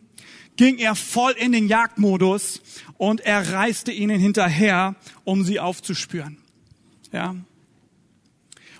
ging 0.55 0.77
er 0.77 0.95
voll 0.95 1.31
in 1.31 1.51
den 1.51 1.67
Jagdmodus 1.67 2.61
und 2.97 3.21
er 3.21 3.51
reiste 3.51 3.91
ihnen 3.91 4.19
hinterher, 4.19 4.95
um 5.23 5.43
sie 5.43 5.59
aufzuspüren. 5.59 6.37
Ja. 7.11 7.35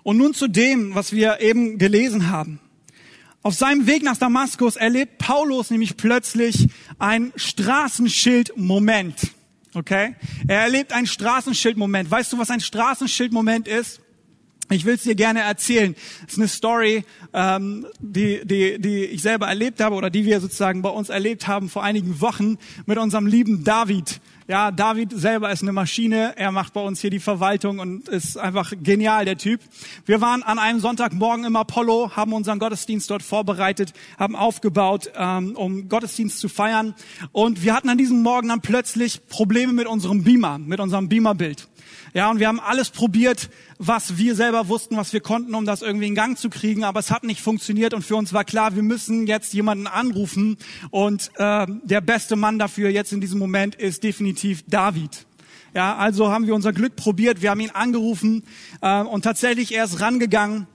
Und 0.04 0.18
nun 0.18 0.34
zu 0.34 0.48
dem, 0.48 0.94
was 0.94 1.12
wir 1.12 1.42
eben 1.42 1.80
gelesen 1.80 2.30
haben. 2.30 2.60
Auf 3.44 3.56
seinem 3.56 3.88
Weg 3.88 4.04
nach 4.04 4.16
Damaskus 4.16 4.78
erlebt 4.78 5.18
Paulus 5.18 5.70
nämlich 5.70 5.98
plötzlich 5.98 6.70
ein 6.98 7.34
Straßenschild-Moment. 7.36 9.34
Okay? 9.74 10.16
Er 10.48 10.62
erlebt 10.62 10.94
einen 10.94 11.08
Straßenschild-Moment. 11.08 12.10
Weißt 12.10 12.32
du, 12.32 12.38
was 12.38 12.50
ein 12.50 12.62
Straßenschild-Moment 12.62 13.68
ist? 13.68 14.00
Ich 14.70 14.86
will 14.86 14.96
es 14.96 15.04
dir 15.04 15.16
gerne 15.16 15.42
erzählen. 15.42 15.94
Es 16.26 16.34
ist 16.34 16.40
eine 16.40 16.48
Story, 16.48 17.04
ähm, 17.34 17.86
die, 18.00 18.42
die, 18.46 18.80
die 18.80 19.06
ich 19.06 19.22
selber 19.22 19.48
erlebt 19.48 19.82
habe 19.82 19.96
oder 19.96 20.10
die 20.10 20.26
wir 20.26 20.40
sozusagen 20.40 20.82
bei 20.82 20.90
uns 20.90 21.10
erlebt 21.10 21.48
haben 21.48 21.70
vor 21.70 21.84
einigen 21.84 22.22
Wochen 22.22 22.58
mit 22.86 22.98
unserem 22.98 23.28
lieben 23.28 23.64
David. 23.64 24.22
Ja, 24.48 24.72
David 24.72 25.12
selber 25.12 25.52
ist 25.52 25.62
eine 25.62 25.74
Maschine. 25.74 26.34
Er 26.38 26.52
macht 26.52 26.74
bei 26.74 26.82
uns 26.82 27.00
hier 27.00 27.10
die 27.10 27.20
Verwaltung 27.20 27.80
und 27.80 28.10
ist 28.10 28.38
einfach 28.38 28.74
genial, 28.82 29.26
der 29.26 29.38
Typ. 29.38 29.62
Wir 30.06 30.22
waren 30.22 30.44
an 30.44 30.60
einem 30.60 30.80
Sonntagmorgen 30.80 31.46
im 31.46 31.56
Apollo, 31.56 32.16
haben 32.16 32.34
unseren 32.34 32.60
Gottesdienst 32.60 33.10
dort 33.10 33.24
vorbereitet, 33.24 33.94
haben 34.18 34.36
aufgebaut, 34.36 35.12
ähm, 35.16 35.56
um 35.56 35.88
Gottesdienst 35.88 36.40
zu 36.40 36.50
feiern. 36.50 36.94
Und 37.32 37.64
wir 37.64 37.74
hatten 37.74 37.90
an 37.90 37.98
diesem 37.98 38.22
Morgen 38.22 38.50
dann 38.50 38.62
plötzlich 38.62 39.28
Probleme 39.28 39.72
mit 39.72 39.88
unserem 39.88 40.24
Beamer, 40.24 40.58
mit 40.58 40.80
unserem 40.80 41.10
Beamerbild. 41.10 41.68
Ja, 42.14 42.30
und 42.30 42.40
wir 42.40 42.48
haben 42.48 42.60
alles 42.60 42.92
probiert, 42.92 43.50
was 43.80 44.18
wir 44.18 44.36
selber 44.36 44.68
wussten, 44.68 44.98
was 44.98 45.14
wir 45.14 45.20
konnten, 45.20 45.56
um 45.56 45.66
das 45.66 45.82
irgendwie 45.82 46.06
in 46.06 46.14
Gang 46.14 46.38
zu 46.38 46.52
kriegen, 46.52 46.84
aber 46.84 47.00
es 47.00 47.10
hat 47.10 47.24
nicht 47.24 47.42
funktioniert 47.42 47.96
und 47.96 48.04
für 48.06 48.16
uns 48.16 48.34
war 48.34 48.44
klar, 48.44 48.76
wir 48.76 48.84
müssen 48.84 49.26
jetzt 49.26 49.52
jemanden 49.54 49.88
anrufen 49.88 50.58
und 50.92 51.32
äh, 51.38 51.66
der 51.84 52.02
beste 52.02 52.36
Mann 52.36 52.60
dafür 52.60 52.90
jetzt 52.90 53.14
in 53.14 53.22
diesem 53.22 53.40
Moment 53.40 53.74
ist 53.74 54.04
definitiv 54.04 54.64
David. 54.68 55.26
Ja, 55.74 55.96
also 55.96 56.30
haben 56.30 56.46
wir 56.46 56.54
unser 56.54 56.72
Glück 56.72 56.96
probiert, 56.96 57.42
wir 57.42 57.50
haben 57.50 57.62
ihn 57.62 57.72
angerufen 57.72 58.44
äh, 58.82 59.02
und 59.02 59.24
tatsächlich 59.24 59.74
er 59.74 59.86
ist 59.86 60.00
rangegangen 60.00 60.68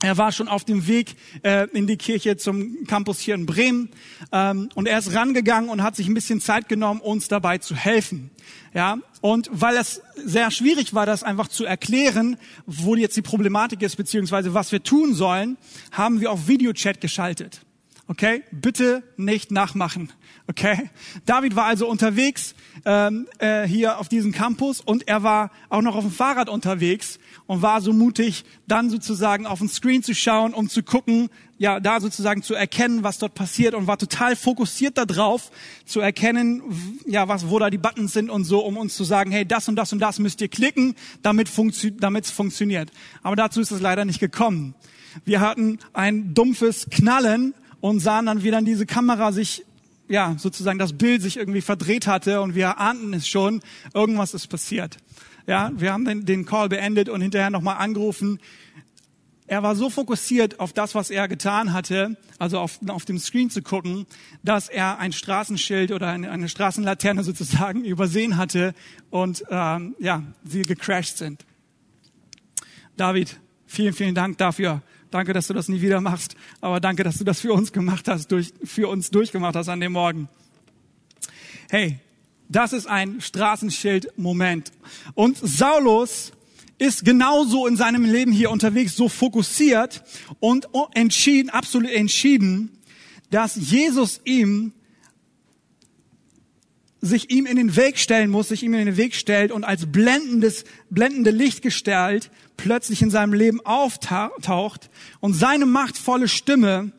er 0.00 0.16
war 0.16 0.30
schon 0.32 0.48
auf 0.48 0.64
dem 0.64 0.86
Weg 0.86 1.16
äh, 1.42 1.66
in 1.72 1.86
die 1.86 1.96
Kirche 1.96 2.36
zum 2.36 2.84
Campus 2.86 3.18
hier 3.20 3.34
in 3.34 3.46
Bremen 3.46 3.90
ähm, 4.32 4.68
und 4.74 4.86
er 4.86 4.98
ist 4.98 5.12
rangegangen 5.14 5.70
und 5.70 5.82
hat 5.82 5.96
sich 5.96 6.06
ein 6.08 6.14
bisschen 6.14 6.40
Zeit 6.40 6.68
genommen, 6.68 7.00
uns 7.00 7.28
dabei 7.28 7.58
zu 7.58 7.74
helfen. 7.74 8.30
Ja, 8.74 8.98
und 9.20 9.48
weil 9.52 9.76
es 9.76 10.02
sehr 10.16 10.50
schwierig 10.50 10.94
war, 10.94 11.06
das 11.06 11.22
einfach 11.22 11.48
zu 11.48 11.64
erklären, 11.64 12.36
wo 12.66 12.94
jetzt 12.94 13.16
die 13.16 13.22
Problematik 13.22 13.82
ist 13.82 13.96
beziehungsweise 13.96 14.54
was 14.54 14.70
wir 14.70 14.82
tun 14.82 15.14
sollen, 15.14 15.56
haben 15.90 16.20
wir 16.20 16.30
auf 16.30 16.46
Videochat 16.46 17.00
geschaltet. 17.00 17.62
Okay, 18.10 18.42
bitte 18.50 19.02
nicht 19.18 19.50
nachmachen. 19.50 20.10
Okay, 20.46 20.88
David 21.26 21.56
war 21.56 21.66
also 21.66 21.86
unterwegs 21.86 22.54
ähm, 22.86 23.28
äh, 23.38 23.68
hier 23.68 23.98
auf 23.98 24.08
diesem 24.08 24.32
Campus 24.32 24.80
und 24.80 25.06
er 25.06 25.22
war 25.22 25.50
auch 25.68 25.82
noch 25.82 25.94
auf 25.94 26.04
dem 26.04 26.10
Fahrrad 26.10 26.48
unterwegs 26.48 27.18
und 27.46 27.60
war 27.60 27.82
so 27.82 27.92
mutig, 27.92 28.46
dann 28.66 28.88
sozusagen 28.88 29.44
auf 29.44 29.58
den 29.58 29.68
Screen 29.68 30.02
zu 30.02 30.14
schauen, 30.14 30.54
um 30.54 30.70
zu 30.70 30.82
gucken, 30.82 31.28
ja, 31.58 31.80
da 31.80 32.00
sozusagen 32.00 32.42
zu 32.42 32.54
erkennen, 32.54 33.02
was 33.02 33.18
dort 33.18 33.34
passiert 33.34 33.74
und 33.74 33.86
war 33.86 33.98
total 33.98 34.36
fokussiert 34.36 34.96
darauf, 34.96 35.50
zu 35.84 36.00
erkennen, 36.00 36.62
ja, 37.04 37.28
was, 37.28 37.50
wo 37.50 37.58
da 37.58 37.68
die 37.68 37.76
Buttons 37.76 38.14
sind 38.14 38.30
und 38.30 38.44
so, 38.44 38.60
um 38.60 38.78
uns 38.78 38.96
zu 38.96 39.04
sagen, 39.04 39.30
hey, 39.30 39.44
das 39.44 39.68
und 39.68 39.76
das 39.76 39.92
und 39.92 39.98
das 39.98 40.18
müsst 40.18 40.40
ihr 40.40 40.48
klicken, 40.48 40.94
damit 41.20 41.50
funktio 41.50 41.90
es 42.18 42.30
funktioniert. 42.30 42.90
Aber 43.22 43.36
dazu 43.36 43.60
ist 43.60 43.70
es 43.70 43.82
leider 43.82 44.06
nicht 44.06 44.18
gekommen. 44.18 44.74
Wir 45.26 45.40
hatten 45.40 45.78
ein 45.92 46.32
dumpfes 46.32 46.88
Knallen 46.88 47.52
und 47.80 48.00
sahen 48.00 48.26
dann, 48.26 48.42
wie 48.42 48.50
dann 48.50 48.64
diese 48.64 48.86
Kamera 48.86 49.32
sich 49.32 49.64
ja, 50.08 50.36
sozusagen 50.38 50.78
das 50.78 50.94
Bild 50.94 51.22
sich 51.22 51.36
irgendwie 51.36 51.60
verdreht 51.60 52.06
hatte 52.06 52.40
und 52.40 52.54
wir 52.54 52.78
ahnten 52.78 53.12
es 53.12 53.28
schon, 53.28 53.60
irgendwas 53.94 54.34
ist 54.34 54.48
passiert. 54.48 54.96
Ja, 55.46 55.70
wir 55.74 55.92
haben 55.92 56.04
den, 56.04 56.24
den 56.24 56.44
Call 56.44 56.68
beendet 56.68 57.08
und 57.08 57.20
hinterher 57.20 57.50
nochmal 57.50 57.76
angerufen. 57.76 58.40
Er 59.46 59.62
war 59.62 59.74
so 59.76 59.88
fokussiert 59.88 60.60
auf 60.60 60.74
das, 60.74 60.94
was 60.94 61.08
er 61.08 61.26
getan 61.26 61.72
hatte, 61.72 62.16
also 62.38 62.58
auf, 62.58 62.78
auf 62.88 63.06
dem 63.06 63.18
Screen 63.18 63.48
zu 63.48 63.62
gucken, 63.62 64.06
dass 64.42 64.68
er 64.68 64.98
ein 64.98 65.12
Straßenschild 65.12 65.90
oder 65.90 66.08
eine, 66.08 66.30
eine 66.30 66.48
Straßenlaterne 66.48 67.24
sozusagen 67.24 67.84
übersehen 67.84 68.36
hatte 68.36 68.74
und 69.10 69.44
ähm, 69.50 69.94
ja, 69.98 70.22
sie 70.44 70.62
gecrashed 70.62 71.16
sind. 71.16 71.44
David, 72.96 73.38
vielen, 73.66 73.94
vielen 73.94 74.14
Dank 74.14 74.36
dafür. 74.38 74.82
Danke, 75.10 75.32
dass 75.32 75.46
du 75.46 75.54
das 75.54 75.68
nie 75.68 75.80
wieder 75.80 76.00
machst. 76.00 76.36
Aber 76.60 76.80
danke, 76.80 77.02
dass 77.02 77.18
du 77.18 77.24
das 77.24 77.40
für 77.40 77.52
uns 77.52 77.72
gemacht 77.72 78.08
hast, 78.08 78.30
durch, 78.30 78.52
für 78.62 78.88
uns 78.88 79.10
durchgemacht 79.10 79.56
hast 79.56 79.68
an 79.68 79.80
dem 79.80 79.92
Morgen. 79.92 80.28
Hey, 81.70 81.98
das 82.48 82.72
ist 82.72 82.86
ein 82.86 83.20
Straßenschild-Moment. 83.20 84.72
Und 85.14 85.38
Saulus 85.38 86.32
ist 86.78 87.04
genauso 87.04 87.66
in 87.66 87.76
seinem 87.76 88.04
Leben 88.04 88.32
hier 88.32 88.50
unterwegs, 88.50 88.96
so 88.96 89.08
fokussiert 89.08 90.02
und 90.40 90.68
entschieden, 90.94 91.50
absolut 91.50 91.90
entschieden, 91.90 92.78
dass 93.30 93.56
Jesus 93.56 94.20
ihm 94.24 94.72
sich 97.00 97.30
ihm 97.30 97.46
in 97.46 97.56
den 97.56 97.76
Weg 97.76 97.98
stellen 97.98 98.30
muss, 98.30 98.48
sich 98.48 98.62
ihm 98.62 98.74
in 98.74 98.86
den 98.86 98.96
Weg 98.96 99.14
stellt 99.14 99.52
und 99.52 99.64
als 99.64 99.86
blendendes, 99.90 100.64
blendende 100.90 101.30
Lichtgestalt 101.30 102.30
plötzlich 102.56 103.02
in 103.02 103.10
seinem 103.10 103.32
Leben 103.32 103.64
auftaucht 103.64 104.90
und 105.20 105.34
seine 105.34 105.66
machtvolle 105.66 106.28
Stimme 106.28 106.92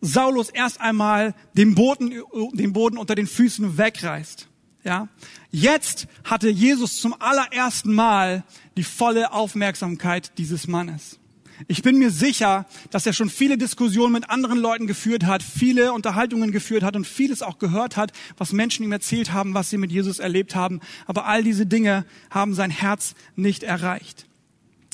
Saulus 0.00 0.50
erst 0.50 0.80
einmal 0.80 1.34
den 1.54 1.74
Boden, 1.74 2.22
den 2.52 2.72
Boden 2.72 2.98
unter 2.98 3.14
den 3.14 3.26
Füßen 3.26 3.78
wegreißt. 3.78 4.48
Ja, 4.84 5.08
jetzt 5.50 6.06
hatte 6.22 6.48
Jesus 6.48 7.00
zum 7.00 7.14
allerersten 7.20 7.92
Mal 7.92 8.44
die 8.76 8.84
volle 8.84 9.32
Aufmerksamkeit 9.32 10.38
dieses 10.38 10.68
Mannes. 10.68 11.18
Ich 11.68 11.82
bin 11.82 11.98
mir 11.98 12.10
sicher, 12.10 12.66
dass 12.90 13.06
er 13.06 13.12
schon 13.12 13.30
viele 13.30 13.56
Diskussionen 13.56 14.12
mit 14.12 14.30
anderen 14.30 14.58
Leuten 14.58 14.86
geführt 14.86 15.24
hat, 15.24 15.42
viele 15.42 15.92
Unterhaltungen 15.92 16.52
geführt 16.52 16.82
hat 16.82 16.96
und 16.96 17.06
vieles 17.06 17.42
auch 17.42 17.58
gehört 17.58 17.96
hat, 17.96 18.12
was 18.36 18.52
Menschen 18.52 18.84
ihm 18.84 18.92
erzählt 18.92 19.32
haben, 19.32 19.54
was 19.54 19.70
sie 19.70 19.78
mit 19.78 19.90
Jesus 19.90 20.18
erlebt 20.18 20.54
haben. 20.54 20.80
Aber 21.06 21.26
all 21.26 21.42
diese 21.42 21.66
Dinge 21.66 22.04
haben 22.30 22.54
sein 22.54 22.70
Herz 22.70 23.14
nicht 23.36 23.62
erreicht. 23.62 24.26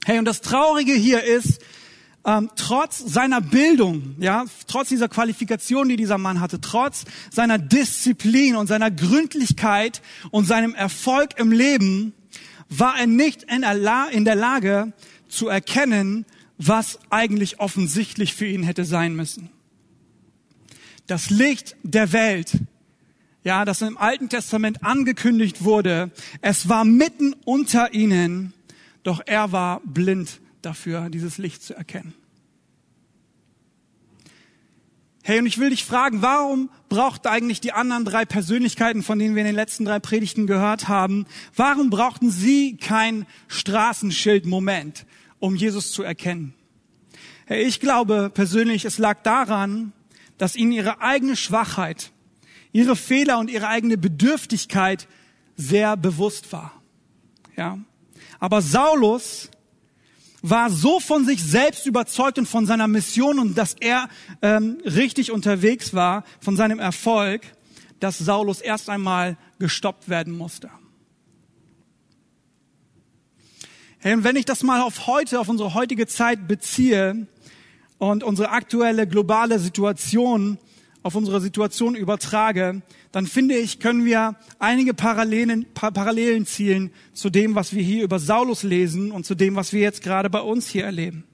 Hey, 0.05 0.19
und 0.19 0.25
das 0.25 0.41
Traurige 0.41 0.93
hier 0.93 1.23
ist, 1.23 1.61
ähm, 2.25 2.51
trotz 2.55 2.99
seiner 2.99 3.41
Bildung, 3.41 4.15
ja, 4.19 4.45
trotz 4.69 4.89
dieser 4.89 5.09
Qualifikation, 5.09 5.89
die 5.89 5.97
dieser 5.97 6.19
Mann 6.19 6.41
hatte, 6.41 6.61
trotz 6.61 7.05
seiner 7.31 7.59
Disziplin 7.59 8.55
und 8.55 8.69
seiner 8.69 8.91
Gründlichkeit 8.91 10.03
und 10.31 10.47
seinem 10.47 10.75
Erfolg 10.75 11.39
im 11.39 11.51
Leben, 11.51 12.13
war 12.69 12.99
er 12.99 13.07
nicht 13.07 13.45
in 13.45 13.63
der, 14.25 14.35
Lage 14.35 14.93
zu 15.29 15.49
erkennen, 15.49 16.25
was 16.67 16.99
eigentlich 17.11 17.61
offensichtlich 17.61 18.35
für 18.35 18.47
ihn 18.47 18.63
hätte 18.63 18.85
sein 18.85 19.15
müssen. 19.15 19.51
Das 21.07 21.31
Licht 21.31 21.77
der 21.83 22.13
Welt, 22.13 22.59
ja, 23.45 23.65
das 23.65 23.83
im 23.83 23.99
Alten 23.99 24.29
Testament 24.29 24.85
angekündigt 24.85 25.65
wurde, 25.65 26.11
es 26.41 26.69
war 26.69 26.85
mitten 26.85 27.35
unter 27.45 27.93
ihnen, 27.93 28.53
doch 29.03 29.21
er 29.27 29.53
war 29.53 29.81
blind 29.85 30.41
dafür, 30.63 31.11
dieses 31.11 31.39
Licht 31.39 31.63
zu 31.63 31.75
erkennen. 31.75 32.15
Hey, 35.25 35.39
und 35.39 35.47
ich 35.47 35.59
will 35.59 35.71
dich 35.71 35.85
fragen, 35.85 36.21
warum 36.21 36.69
brauchten 36.89 37.29
eigentlich 37.29 37.61
die 37.61 37.73
anderen 37.73 38.05
drei 38.05 38.25
Persönlichkeiten, 38.25 39.05
von 39.05 39.21
denen 39.21 39.37
wir 39.37 39.43
in 39.43 39.47
den 39.47 39.55
letzten 39.55 39.85
drei 39.85 40.01
Predigten 40.01 40.49
gehört 40.49 40.89
haben, 40.89 41.27
warum 41.55 41.91
brauchten 41.91 42.31
sie 42.31 42.77
kein 42.77 43.27
Straßenschild-Moment? 43.47 45.07
Um 45.43 45.57
Jesus 45.57 45.91
zu 45.91 46.05
erkennen. 46.05 46.55
Ich 47.49 47.81
glaube 47.81 48.31
persönlich, 48.33 48.85
es 48.85 48.99
lag 48.99 49.23
daran, 49.25 49.93
dass 50.39 50.55
ihnen 50.55 50.71
ihre 50.71 51.01
eigene 51.01 51.35
Schwachheit, 51.35 52.13
ihre 52.71 52.95
Fehler 52.95 53.41
und 53.41 53.51
ihre 53.51 53.67
eigene 53.67 53.99
Bedürftigkeit 53.99 55.09
sehr 55.57 55.97
bewusst 55.97 56.53
war. 56.53 56.81
Ja. 57.57 57.79
Aber 58.39 58.63
Saulus 58.63 59.51
war 60.43 60.71
so 60.71 61.01
von 61.01 61.25
sich 61.27 61.43
selbst 61.43 61.87
überzeugt 61.87 62.39
und 62.39 62.47
von 62.47 62.65
seiner 62.65 62.87
Mission 62.87 63.41
und 63.41 63.59
dass 63.59 63.75
er 63.81 64.09
ähm, 64.43 64.79
richtig 64.85 65.33
unterwegs 65.33 65.93
war, 65.93 66.23
von 66.41 66.57
seinem 66.57 66.79
Erfolg, 66.79 67.43
dass 67.99 68.17
Saulus 68.17 68.61
erst 68.61 68.89
einmal 68.89 69.37
gestoppt 69.59 70.09
werden 70.09 70.37
musste. 70.37 70.71
Hey, 73.92 73.92
und 74.05 74.25
wenn 74.25 74.37
ich 74.37 74.45
das 74.45 74.63
mal 74.63 74.81
auf 74.83 75.07
heute, 75.07 75.39
auf 75.39 75.49
unsere 75.49 75.75
heutige 75.75 76.07
Zeit 76.07 76.49
beziehe 76.49 77.27
und 77.99 78.25
unsere 78.25 78.51
aktuelle 78.51 79.07
globale 79.07 79.59
Situation 79.59 80.59
auf 81.05 81.15
unsere 81.15 81.41
Situation 81.41 81.95
übertrage, 81.95 82.83
dann 83.11 83.27
finde 83.27 83.57
ich, 83.57 83.81
können 83.81 84.05
wir 84.05 84.37
einige 84.59 84.95
Parallelen, 84.95 85.67
Parallelen 85.75 86.47
zielen 86.47 86.91
zu 87.13 87.29
dem, 87.29 87.55
was 87.55 87.75
wir 87.75 87.83
hier 87.83 88.05
über 88.05 88.19
Saulus 88.19 88.63
lesen 88.63 89.11
und 89.11 89.27
zu 89.27 89.35
dem, 89.35 89.57
was 89.57 89.73
wir 89.73 89.81
jetzt 89.81 90.03
gerade 90.03 90.31
bei 90.31 90.41
uns 90.41 90.69
hier 90.69 90.85
erleben. 90.85 91.25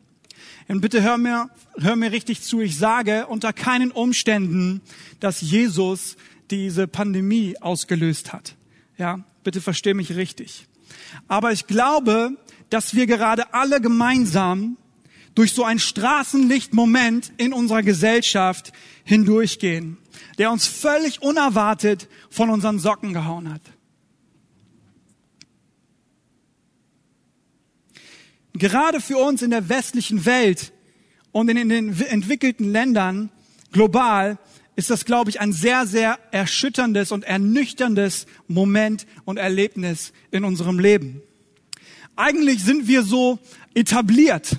Und 0.68 0.80
bitte 0.80 1.02
hör 1.02 1.16
mir, 1.16 1.50
hör 1.78 1.96
mir 1.96 2.12
richtig 2.12 2.42
zu. 2.42 2.60
Ich 2.60 2.76
sage 2.76 3.26
unter 3.26 3.52
keinen 3.52 3.90
Umständen, 3.90 4.82
dass 5.20 5.40
Jesus 5.40 6.16
diese 6.50 6.86
Pandemie 6.86 7.56
ausgelöst 7.60 8.32
hat. 8.32 8.54
Ja, 8.98 9.20
bitte 9.44 9.60
versteh 9.60 9.94
mich 9.94 10.16
richtig. 10.16 10.66
Aber 11.26 11.52
ich 11.52 11.66
glaube, 11.66 12.36
dass 12.70 12.94
wir 12.94 13.06
gerade 13.06 13.54
alle 13.54 13.80
gemeinsam 13.80 14.76
durch 15.34 15.52
so 15.52 15.64
ein 15.64 15.78
Straßenlichtmoment 15.78 17.32
in 17.36 17.52
unserer 17.52 17.82
Gesellschaft 17.82 18.72
hindurchgehen, 19.04 19.98
der 20.36 20.50
uns 20.50 20.66
völlig 20.66 21.22
unerwartet 21.22 22.08
von 22.28 22.50
unseren 22.50 22.78
Socken 22.78 23.12
gehauen 23.12 23.52
hat. 23.52 23.62
Gerade 28.54 29.00
für 29.00 29.18
uns 29.18 29.42
in 29.42 29.50
der 29.50 29.68
westlichen 29.68 30.24
Welt 30.26 30.72
und 31.30 31.48
in 31.48 31.68
den 31.68 32.00
entwickelten 32.00 32.72
Ländern 32.72 33.30
global 33.70 34.38
ist 34.74 34.90
das, 34.90 35.04
glaube 35.04 35.30
ich, 35.30 35.40
ein 35.40 35.52
sehr, 35.52 35.86
sehr 35.86 36.18
erschütterndes 36.30 37.12
und 37.12 37.24
ernüchterndes 37.24 38.26
Moment 38.48 39.06
und 39.24 39.36
Erlebnis 39.36 40.12
in 40.30 40.44
unserem 40.44 40.78
Leben. 40.78 41.22
Eigentlich 42.18 42.64
sind 42.64 42.88
wir 42.88 43.04
so 43.04 43.38
etabliert. 43.74 44.56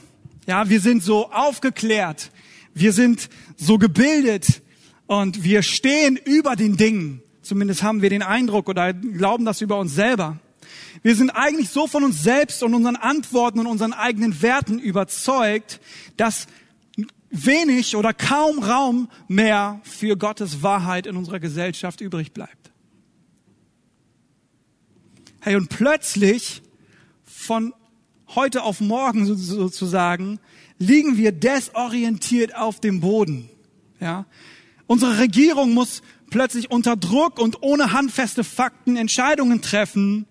Ja, 0.48 0.70
wir 0.70 0.80
sind 0.80 1.04
so 1.04 1.30
aufgeklärt. 1.30 2.32
Wir 2.74 2.94
sind 2.94 3.30
so 3.58 3.78
gebildet 3.78 4.62
und 5.08 5.44
wir 5.44 5.62
stehen 5.62 6.16
über 6.16 6.56
den 6.56 6.78
Dingen. 6.78 7.22
Zumindest 7.42 7.84
haben 7.84 8.02
wir 8.02 8.10
den 8.10 8.22
Eindruck 8.22 8.70
oder 8.70 8.94
glauben 8.94 9.44
das 9.44 9.60
über 9.60 9.78
uns 9.78 9.94
selber. 9.94 10.40
Wir 11.04 11.18
sind 11.18 11.32
eigentlich 11.32 11.68
so 11.68 11.86
von 11.86 12.06
uns 12.06 12.24
selbst 12.24 12.64
und 12.64 12.74
unseren 12.74 12.96
Antworten 12.96 13.60
und 13.60 13.68
unseren 13.68 13.92
eigenen 13.92 14.42
Werten 14.42 14.80
überzeugt, 14.80 15.82
dass 16.16 16.48
wenig 17.30 17.98
oder 17.98 18.14
kaum 18.14 18.60
Raum 18.60 19.10
mehr 19.28 19.82
für 19.84 20.16
Gottes 20.16 20.64
Wahrheit 20.64 21.08
in 21.08 21.18
unserer 21.18 21.42
Gesellschaft 21.42 22.00
übrig 22.00 22.32
bleibt. 22.32 22.72
Hey, 25.42 25.58
und 25.58 25.68
plötzlich 25.68 26.62
von 27.40 27.74
heute 28.36 28.64
auf 28.64 28.82
morgen 28.82 29.26
sozusagen 29.26 30.40
liegen 30.78 31.18
wir 31.18 31.32
desorientiert 31.32 32.54
auf 32.56 32.80
dem 32.80 33.00
Boden. 33.00 33.50
Ja, 34.00 34.26
unsere 34.88 35.18
Regierung 35.20 35.74
muss 35.74 36.02
plötzlich 36.30 36.70
unter 36.70 36.96
Druck 36.98 37.40
und 37.40 37.64
ohne 37.64 37.94
handfeste 37.94 38.44
Fakten 38.44 38.98
Entscheidungen 38.98 39.62
treffen. 39.62 40.26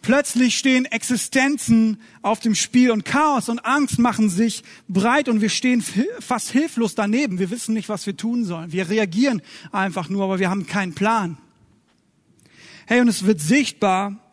Plötzlich 0.00 0.58
stehen 0.58 0.86
Existenzen 0.86 1.98
auf 2.22 2.40
dem 2.40 2.54
Spiel 2.54 2.90
und 2.90 3.04
Chaos 3.04 3.48
und 3.48 3.64
Angst 3.64 3.98
machen 3.98 4.30
sich 4.30 4.62
breit 4.88 5.28
und 5.28 5.40
wir 5.40 5.50
stehen 5.50 5.84
fast 6.20 6.50
hilflos 6.50 6.94
daneben. 6.94 7.38
Wir 7.38 7.50
wissen 7.50 7.74
nicht, 7.74 7.88
was 7.88 8.06
wir 8.06 8.16
tun 8.16 8.44
sollen. 8.44 8.72
Wir 8.72 8.88
reagieren 8.88 9.42
einfach 9.70 10.08
nur, 10.08 10.24
aber 10.24 10.38
wir 10.38 10.50
haben 10.50 10.66
keinen 10.66 10.94
Plan. 10.94 11.38
Hey, 12.86 13.00
und 13.00 13.08
es 13.08 13.24
wird 13.24 13.40
sichtbar, 13.40 14.23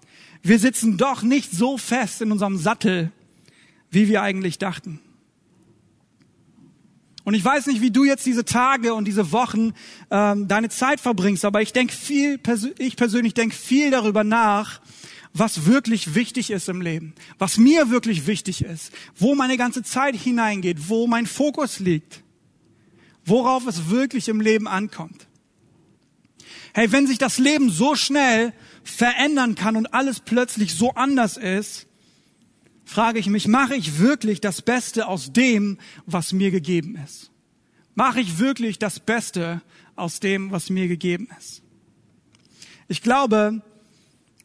wir 0.43 0.59
sitzen 0.59 0.97
doch 0.97 1.21
nicht 1.21 1.51
so 1.51 1.77
fest 1.77 2.21
in 2.21 2.31
unserem 2.31 2.57
Sattel, 2.57 3.11
wie 3.89 4.07
wir 4.07 4.21
eigentlich 4.21 4.57
dachten. 4.57 4.99
Und 7.23 7.35
ich 7.35 7.45
weiß 7.45 7.67
nicht, 7.67 7.81
wie 7.81 7.91
du 7.91 8.03
jetzt 8.03 8.25
diese 8.25 8.45
Tage 8.45 8.95
und 8.95 9.05
diese 9.05 9.31
Wochen 9.31 9.73
ähm, 10.09 10.47
deine 10.47 10.69
Zeit 10.69 10.99
verbringst, 10.99 11.45
aber 11.45 11.61
ich 11.61 11.71
denke 11.71 11.93
viel, 11.93 12.39
ich 12.79 12.95
persönlich 12.95 13.33
denke 13.35 13.55
viel 13.55 13.91
darüber 13.91 14.23
nach, 14.23 14.81
was 15.33 15.65
wirklich 15.65 16.15
wichtig 16.15 16.49
ist 16.49 16.67
im 16.67 16.81
Leben, 16.81 17.13
was 17.37 17.57
mir 17.57 17.89
wirklich 17.89 18.27
wichtig 18.27 18.63
ist, 18.63 18.91
wo 19.15 19.35
meine 19.35 19.55
ganze 19.55 19.83
Zeit 19.83 20.15
hineingeht, 20.15 20.89
wo 20.89 21.07
mein 21.07 21.27
Fokus 21.27 21.79
liegt, 21.79 22.23
worauf 23.23 23.67
es 23.67 23.89
wirklich 23.89 24.27
im 24.27 24.41
Leben 24.41 24.67
ankommt. 24.67 25.27
Hey, 26.73 26.91
wenn 26.91 27.05
sich 27.05 27.17
das 27.17 27.37
Leben 27.37 27.69
so 27.69 27.95
schnell 27.95 28.53
verändern 28.83 29.55
kann 29.55 29.75
und 29.75 29.93
alles 29.93 30.19
plötzlich 30.19 30.75
so 30.75 30.91
anders 30.91 31.37
ist, 31.37 31.87
frage 32.85 33.19
ich 33.19 33.27
mich, 33.27 33.47
mache 33.47 33.75
ich 33.75 33.99
wirklich 33.99 34.41
das 34.41 34.61
Beste 34.61 35.07
aus 35.07 35.31
dem, 35.31 35.77
was 36.05 36.33
mir 36.33 36.51
gegeben 36.51 36.97
ist? 37.05 37.31
Mache 37.95 38.19
ich 38.19 38.39
wirklich 38.39 38.79
das 38.79 38.99
Beste 38.99 39.61
aus 39.95 40.19
dem, 40.19 40.51
was 40.51 40.69
mir 40.69 40.87
gegeben 40.87 41.29
ist? 41.37 41.61
Ich 42.87 43.01
glaube, 43.01 43.61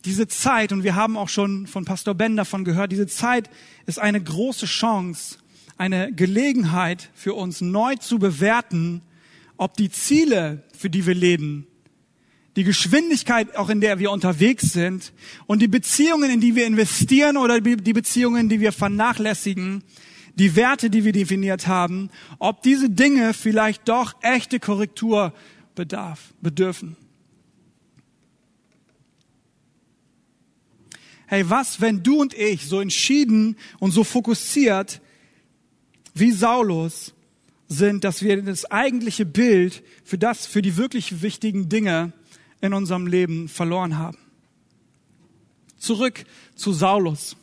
diese 0.04 0.28
Zeit, 0.28 0.72
und 0.72 0.84
wir 0.84 0.94
haben 0.94 1.16
auch 1.16 1.28
schon 1.28 1.66
von 1.66 1.84
Pastor 1.84 2.14
Ben 2.14 2.36
davon 2.36 2.64
gehört, 2.64 2.92
diese 2.92 3.08
Zeit 3.08 3.50
ist 3.86 3.98
eine 3.98 4.22
große 4.22 4.66
Chance, 4.66 5.38
eine 5.76 6.12
Gelegenheit 6.12 7.10
für 7.14 7.34
uns 7.34 7.60
neu 7.60 7.96
zu 7.96 8.18
bewerten, 8.18 9.02
ob 9.56 9.76
die 9.76 9.90
Ziele, 9.90 10.62
für 10.76 10.90
die 10.90 11.06
wir 11.06 11.14
leben, 11.14 11.66
die 12.56 12.64
Geschwindigkeit, 12.64 13.54
auch 13.56 13.68
in 13.68 13.82
der 13.82 13.98
wir 13.98 14.10
unterwegs 14.10 14.72
sind 14.72 15.12
und 15.46 15.60
die 15.60 15.68
Beziehungen, 15.68 16.30
in 16.30 16.40
die 16.40 16.56
wir 16.56 16.66
investieren 16.66 17.36
oder 17.36 17.60
die 17.60 17.92
Beziehungen, 17.92 18.48
die 18.48 18.60
wir 18.60 18.72
vernachlässigen, 18.72 19.84
die 20.36 20.56
Werte, 20.56 20.88
die 20.88 21.04
wir 21.04 21.12
definiert 21.12 21.66
haben, 21.66 22.10
ob 22.38 22.62
diese 22.62 22.88
Dinge 22.88 23.34
vielleicht 23.34 23.88
doch 23.88 24.14
echte 24.22 24.58
Korrektur 24.58 25.34
bedarf, 25.74 26.32
bedürfen. 26.40 26.96
Hey, 31.26 31.48
was, 31.50 31.80
wenn 31.80 32.02
du 32.02 32.20
und 32.20 32.34
ich 32.34 32.66
so 32.66 32.80
entschieden 32.80 33.56
und 33.80 33.90
so 33.90 34.04
fokussiert 34.04 35.00
wie 36.14 36.30
Saulus 36.30 37.12
sind, 37.68 38.04
dass 38.04 38.22
wir 38.22 38.40
das 38.42 38.64
eigentliche 38.70 39.26
Bild 39.26 39.82
für 40.04 40.18
das, 40.18 40.46
für 40.46 40.62
die 40.62 40.76
wirklich 40.76 41.22
wichtigen 41.22 41.68
Dinge 41.68 42.12
in 42.60 42.72
unserem 42.72 43.06
Leben 43.06 43.48
verloren 43.48 43.98
haben. 43.98 44.18
Zurück 45.78 46.24
zu 46.54 46.72
Saulus. 46.72 47.36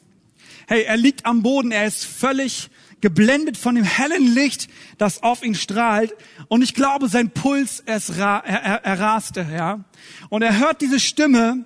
Hey, 0.68 0.84
er 0.84 0.98
liegt 0.98 1.26
am 1.26 1.44
Boden, 1.44 1.72
er 1.72 1.86
ist 1.86 2.06
völlig 2.06 2.70
geblendet 3.02 3.58
von 3.58 3.76
dem 3.76 3.84
hellen 3.84 4.34
Licht, 4.34 4.70
das 4.98 5.24
auf 5.24 5.44
ihn 5.44 5.56
strahlt. 5.56 6.14
Und 6.48 6.62
ich 6.62 6.74
glaube, 6.74 7.10
sein 7.10 7.32
Puls, 7.32 7.82
er, 7.86 8.02
er, 8.10 8.84
er 8.84 9.00
raste, 9.00 9.46
ja. 9.54 9.84
Und 10.30 10.42
er 10.42 10.58
hört 10.58 10.82
diese 10.82 11.02
Stimme, 11.02 11.66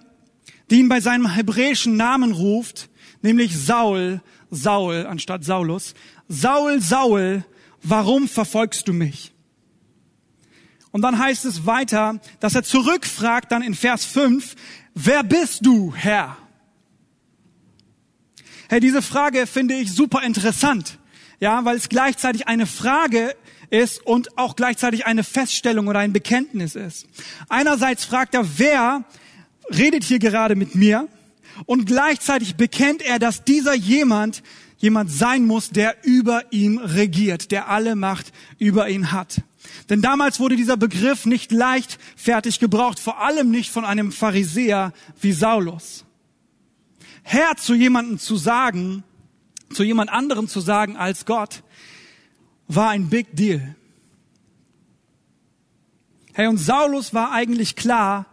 die 0.69 0.79
ihn 0.79 0.89
bei 0.89 0.99
seinem 0.99 1.29
hebräischen 1.29 1.95
Namen 1.95 2.31
ruft, 2.31 2.89
nämlich 3.21 3.55
Saul, 3.55 4.21
Saul 4.49 5.05
anstatt 5.05 5.43
Saulus. 5.43 5.93
Saul, 6.27 6.81
Saul, 6.81 7.45
warum 7.83 8.27
verfolgst 8.27 8.87
du 8.87 8.93
mich? 8.93 9.31
Und 10.97 11.03
dann 11.03 11.19
heißt 11.19 11.45
es 11.45 11.67
weiter, 11.67 12.19
dass 12.39 12.55
er 12.55 12.63
zurückfragt 12.63 13.51
dann 13.51 13.61
in 13.61 13.75
Vers 13.75 14.03
5, 14.03 14.55
wer 14.95 15.21
bist 15.21 15.63
du, 15.63 15.93
Herr? 15.95 16.35
Hey, 18.67 18.79
diese 18.79 19.03
Frage 19.03 19.45
finde 19.45 19.75
ich 19.75 19.93
super 19.93 20.23
interessant. 20.23 20.97
Ja, 21.39 21.63
weil 21.65 21.77
es 21.77 21.89
gleichzeitig 21.89 22.47
eine 22.47 22.65
Frage 22.65 23.35
ist 23.69 24.03
und 24.07 24.39
auch 24.39 24.55
gleichzeitig 24.55 25.05
eine 25.05 25.23
Feststellung 25.23 25.87
oder 25.87 25.99
ein 25.99 26.13
Bekenntnis 26.13 26.73
ist. 26.73 27.05
Einerseits 27.47 28.03
fragt 28.03 28.33
er, 28.33 28.57
wer 28.57 29.03
redet 29.69 30.03
hier 30.03 30.17
gerade 30.17 30.55
mit 30.55 30.73
mir? 30.73 31.07
Und 31.67 31.85
gleichzeitig 31.85 32.55
bekennt 32.55 33.03
er, 33.03 33.19
dass 33.19 33.43
dieser 33.43 33.75
jemand 33.75 34.41
jemand 34.77 35.11
sein 35.11 35.45
muss, 35.45 35.69
der 35.71 35.95
über 36.03 36.43
ihm 36.51 36.77
regiert, 36.77 37.51
der 37.51 37.69
alle 37.69 37.95
Macht 37.95 38.31
über 38.59 38.89
ihn 38.89 39.11
hat. 39.11 39.41
Denn 39.89 40.01
damals 40.01 40.39
wurde 40.39 40.55
dieser 40.55 40.77
Begriff 40.77 41.25
nicht 41.25 41.51
leichtfertig 41.51 42.59
gebraucht, 42.59 42.99
vor 42.99 43.21
allem 43.21 43.51
nicht 43.51 43.71
von 43.71 43.85
einem 43.85 44.11
Pharisäer 44.11 44.93
wie 45.21 45.31
Saulus. 45.31 46.05
Herr 47.23 47.55
zu 47.57 47.73
jemandem 47.73 48.19
zu 48.19 48.37
sagen, 48.37 49.03
zu 49.73 49.83
jemand 49.83 50.09
anderem 50.09 50.47
zu 50.47 50.61
sagen 50.61 50.95
als 50.95 51.25
Gott, 51.25 51.63
war 52.67 52.89
ein 52.89 53.09
Big 53.09 53.35
Deal. 53.35 53.75
Hey, 56.33 56.47
und 56.47 56.57
Saulus 56.57 57.13
war 57.13 57.31
eigentlich 57.31 57.75
klar, 57.75 58.27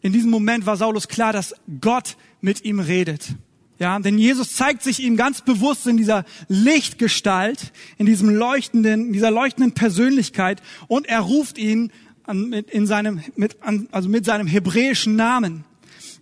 in 0.00 0.12
diesem 0.12 0.30
Moment 0.30 0.66
war 0.66 0.76
Saulus 0.76 1.08
klar, 1.08 1.32
dass 1.32 1.54
Gott 1.80 2.16
mit 2.40 2.64
ihm 2.64 2.80
redet. 2.80 3.34
Ja, 3.78 3.98
denn 3.98 4.18
Jesus 4.18 4.54
zeigt 4.54 4.82
sich 4.82 5.00
ihm 5.00 5.16
ganz 5.16 5.42
bewusst 5.42 5.86
in 5.86 5.98
dieser 5.98 6.24
Lichtgestalt, 6.48 7.72
in 7.98 8.06
diesem 8.06 8.30
leuchtenden, 8.30 9.12
dieser 9.12 9.30
leuchtenden 9.30 9.72
Persönlichkeit 9.72 10.62
und 10.88 11.06
er 11.06 11.20
ruft 11.20 11.58
ihn 11.58 11.92
an, 12.24 12.48
mit, 12.48 12.70
in 12.70 12.86
seinem, 12.86 13.22
mit, 13.36 13.62
an, 13.62 13.88
also 13.92 14.08
mit 14.08 14.24
seinem 14.24 14.46
hebräischen 14.46 15.14
Namen. 15.14 15.64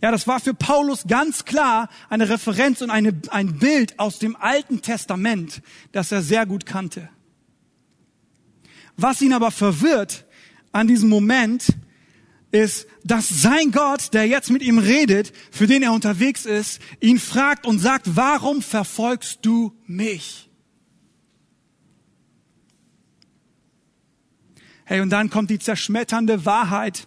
Ja, 0.03 0.11
das 0.11 0.27
war 0.27 0.41
für 0.41 0.53
Paulus 0.53 1.05
ganz 1.07 1.45
klar 1.45 1.89
eine 2.11 2.29
Referenz 2.29 2.83
und 2.83 2.91
eine, 2.91 3.15
ein 3.31 3.59
Bild 3.59 3.99
aus 3.99 4.19
dem 4.19 4.37
Alten 4.37 4.83
Testament, 4.83 5.63
das 5.93 6.11
er 6.13 6.23
sehr 6.23 6.47
gut 6.47 6.67
kannte. 6.67 7.09
Was 8.97 9.23
ihn 9.23 9.33
aber 9.33 9.51
verwirrt 9.51 10.25
an 10.73 10.89
diesem 10.89 11.09
Moment, 11.09 11.69
ist, 12.55 12.87
dass 13.03 13.29
sein 13.29 13.73
Gott, 13.73 14.15
der 14.15 14.27
jetzt 14.27 14.51
mit 14.51 14.63
ihm 14.63 14.79
redet, 14.79 15.33
für 15.51 15.67
den 15.67 15.83
er 15.83 15.93
unterwegs 15.93 16.47
ist, 16.47 16.81
ihn 17.01 17.19
fragt 17.19 17.67
und 17.67 17.81
sagt, 17.81 18.17
warum 18.17 18.63
verfolgst 18.63 19.41
du 19.43 19.77
mich? 19.87 20.49
Hey, 24.85 25.01
und 25.01 25.11
dann 25.11 25.31
kommt 25.31 25.51
die 25.51 25.59
zerschmetternde 25.59 26.45
Wahrheit 26.45 27.07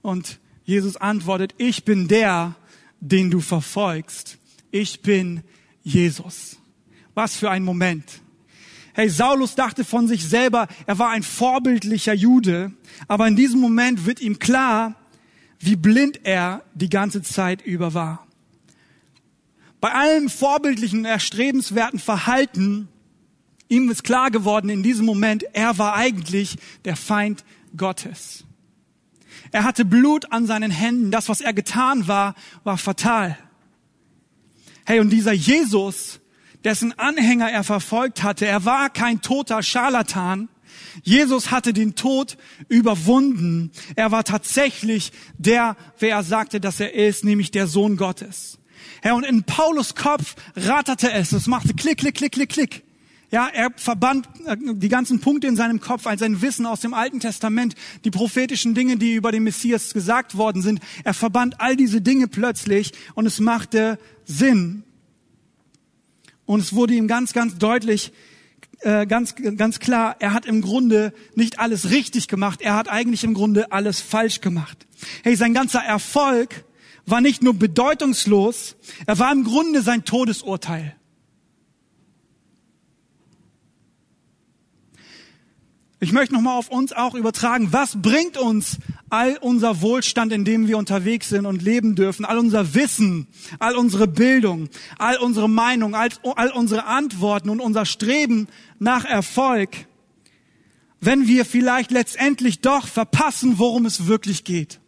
und 0.00 0.40
Jesus 0.64 0.96
antwortet, 0.96 1.54
ich 1.58 1.84
bin 1.84 2.08
der, 2.08 2.56
den 3.00 3.30
du 3.30 3.40
verfolgst. 3.40 4.38
Ich 4.70 5.02
bin 5.02 5.42
Jesus. 5.82 6.56
Was 7.14 7.36
für 7.36 7.50
ein 7.50 7.64
Moment. 7.64 8.22
Hey, 8.92 9.08
Saulus 9.08 9.54
dachte 9.54 9.84
von 9.84 10.08
sich 10.08 10.28
selber, 10.28 10.66
er 10.86 10.98
war 10.98 11.10
ein 11.10 11.22
vorbildlicher 11.22 12.14
Jude, 12.14 12.72
aber 13.08 13.28
in 13.28 13.36
diesem 13.36 13.60
Moment 13.60 14.06
wird 14.06 14.20
ihm 14.20 14.38
klar, 14.38 14.96
wie 15.60 15.76
blind 15.76 16.20
er 16.24 16.62
die 16.74 16.88
ganze 16.88 17.22
Zeit 17.22 17.62
über 17.62 17.94
war. 17.94 18.26
Bei 19.80 19.92
allem 19.92 20.28
vorbildlichen, 20.28 21.04
erstrebenswerten 21.04 21.98
Verhalten, 21.98 22.88
ihm 23.68 23.90
ist 23.90 24.04
klar 24.04 24.30
geworden 24.30 24.68
in 24.68 24.82
diesem 24.82 25.06
Moment, 25.06 25.44
er 25.52 25.78
war 25.78 25.94
eigentlich 25.94 26.56
der 26.84 26.96
Feind 26.96 27.44
Gottes. 27.76 28.44
Er 29.52 29.64
hatte 29.64 29.84
Blut 29.84 30.32
an 30.32 30.46
seinen 30.46 30.70
Händen. 30.70 31.10
Das, 31.10 31.28
was 31.28 31.40
er 31.40 31.52
getan 31.52 32.08
war, 32.08 32.34
war 32.64 32.78
fatal. 32.78 33.38
Hey, 34.84 35.00
und 35.00 35.10
dieser 35.10 35.32
Jesus, 35.32 36.19
dessen 36.64 36.98
Anhänger 36.98 37.50
er 37.50 37.64
verfolgt 37.64 38.22
hatte, 38.22 38.46
er 38.46 38.64
war 38.64 38.90
kein 38.90 39.20
toter 39.20 39.62
Scharlatan. 39.62 40.48
Jesus 41.02 41.50
hatte 41.50 41.72
den 41.72 41.94
Tod 41.94 42.36
überwunden. 42.68 43.70
Er 43.96 44.10
war 44.12 44.24
tatsächlich 44.24 45.12
der, 45.38 45.76
wer 45.98 46.16
er 46.16 46.22
sagte, 46.22 46.60
dass 46.60 46.80
er 46.80 46.94
ist, 46.94 47.24
nämlich 47.24 47.50
der 47.50 47.66
Sohn 47.66 47.96
Gottes. 47.96 48.58
Herr, 49.02 49.14
und 49.14 49.24
in 49.24 49.44
Paulus 49.44 49.94
Kopf 49.94 50.34
ratterte 50.56 51.12
es. 51.12 51.32
Es 51.32 51.46
machte 51.46 51.74
klick, 51.74 51.98
klick, 51.98 52.16
klick, 52.16 52.32
klick, 52.32 52.50
klick. 52.50 52.84
Ja, 53.30 53.48
er 53.48 53.70
verband 53.76 54.28
äh, 54.46 54.56
die 54.58 54.88
ganzen 54.88 55.20
Punkte 55.20 55.46
in 55.46 55.54
seinem 55.54 55.80
Kopf, 55.80 56.06
all 56.06 56.18
sein 56.18 56.42
Wissen 56.42 56.66
aus 56.66 56.80
dem 56.80 56.94
Alten 56.94 57.20
Testament, 57.20 57.76
die 58.04 58.10
prophetischen 58.10 58.74
Dinge, 58.74 58.96
die 58.96 59.14
über 59.14 59.30
den 59.30 59.44
Messias 59.44 59.94
gesagt 59.94 60.36
worden 60.36 60.62
sind. 60.62 60.80
Er 61.04 61.14
verband 61.14 61.60
all 61.60 61.76
diese 61.76 62.00
Dinge 62.00 62.26
plötzlich 62.26 62.92
und 63.14 63.26
es 63.26 63.38
machte 63.38 63.98
Sinn. 64.24 64.82
Und 66.50 66.58
es 66.58 66.74
wurde 66.74 66.94
ihm 66.94 67.06
ganz, 67.06 67.32
ganz 67.32 67.58
deutlich, 67.58 68.12
äh, 68.80 69.06
ganz, 69.06 69.36
ganz 69.36 69.78
klar, 69.78 70.16
er 70.18 70.32
hat 70.32 70.46
im 70.46 70.62
Grunde 70.62 71.14
nicht 71.36 71.60
alles 71.60 71.90
richtig 71.90 72.26
gemacht, 72.26 72.60
er 72.60 72.74
hat 72.74 72.88
eigentlich 72.88 73.22
im 73.22 73.34
Grunde 73.34 73.70
alles 73.70 74.00
falsch 74.00 74.40
gemacht. 74.40 74.88
Hey, 75.22 75.36
sein 75.36 75.54
ganzer 75.54 75.78
Erfolg 75.78 76.64
war 77.06 77.20
nicht 77.20 77.44
nur 77.44 77.54
bedeutungslos, 77.54 78.74
er 79.06 79.20
war 79.20 79.30
im 79.30 79.44
Grunde 79.44 79.80
sein 79.82 80.04
Todesurteil. 80.04 80.96
Ich 86.02 86.12
möchte 86.12 86.34
nochmal 86.34 86.56
auf 86.56 86.70
uns 86.70 86.94
auch 86.94 87.14
übertragen, 87.14 87.74
was 87.74 88.00
bringt 88.00 88.38
uns 88.38 88.78
all 89.10 89.36
unser 89.36 89.82
Wohlstand, 89.82 90.32
in 90.32 90.46
dem 90.46 90.66
wir 90.66 90.78
unterwegs 90.78 91.28
sind 91.28 91.44
und 91.44 91.60
leben 91.60 91.94
dürfen, 91.94 92.24
all 92.24 92.38
unser 92.38 92.72
Wissen, 92.72 93.26
all 93.58 93.76
unsere 93.76 94.08
Bildung, 94.08 94.70
all 94.96 95.18
unsere 95.18 95.48
Meinung, 95.48 95.94
all, 95.94 96.08
all 96.36 96.52
unsere 96.52 96.86
Antworten 96.86 97.50
und 97.50 97.60
unser 97.60 97.84
Streben 97.84 98.48
nach 98.78 99.04
Erfolg, 99.04 99.70
wenn 101.00 101.28
wir 101.28 101.44
vielleicht 101.44 101.90
letztendlich 101.90 102.60
doch 102.60 102.86
verpassen, 102.86 103.58
worum 103.58 103.84
es 103.84 104.06
wirklich 104.06 104.44
geht. 104.44 104.80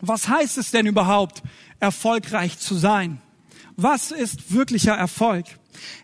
Was 0.00 0.28
heißt 0.28 0.56
es 0.56 0.70
denn 0.70 0.86
überhaupt, 0.86 1.42
erfolgreich 1.80 2.58
zu 2.58 2.76
sein? 2.76 3.20
Was 3.74 4.12
ist 4.12 4.52
wirklicher 4.52 4.94
Erfolg? 4.94 5.46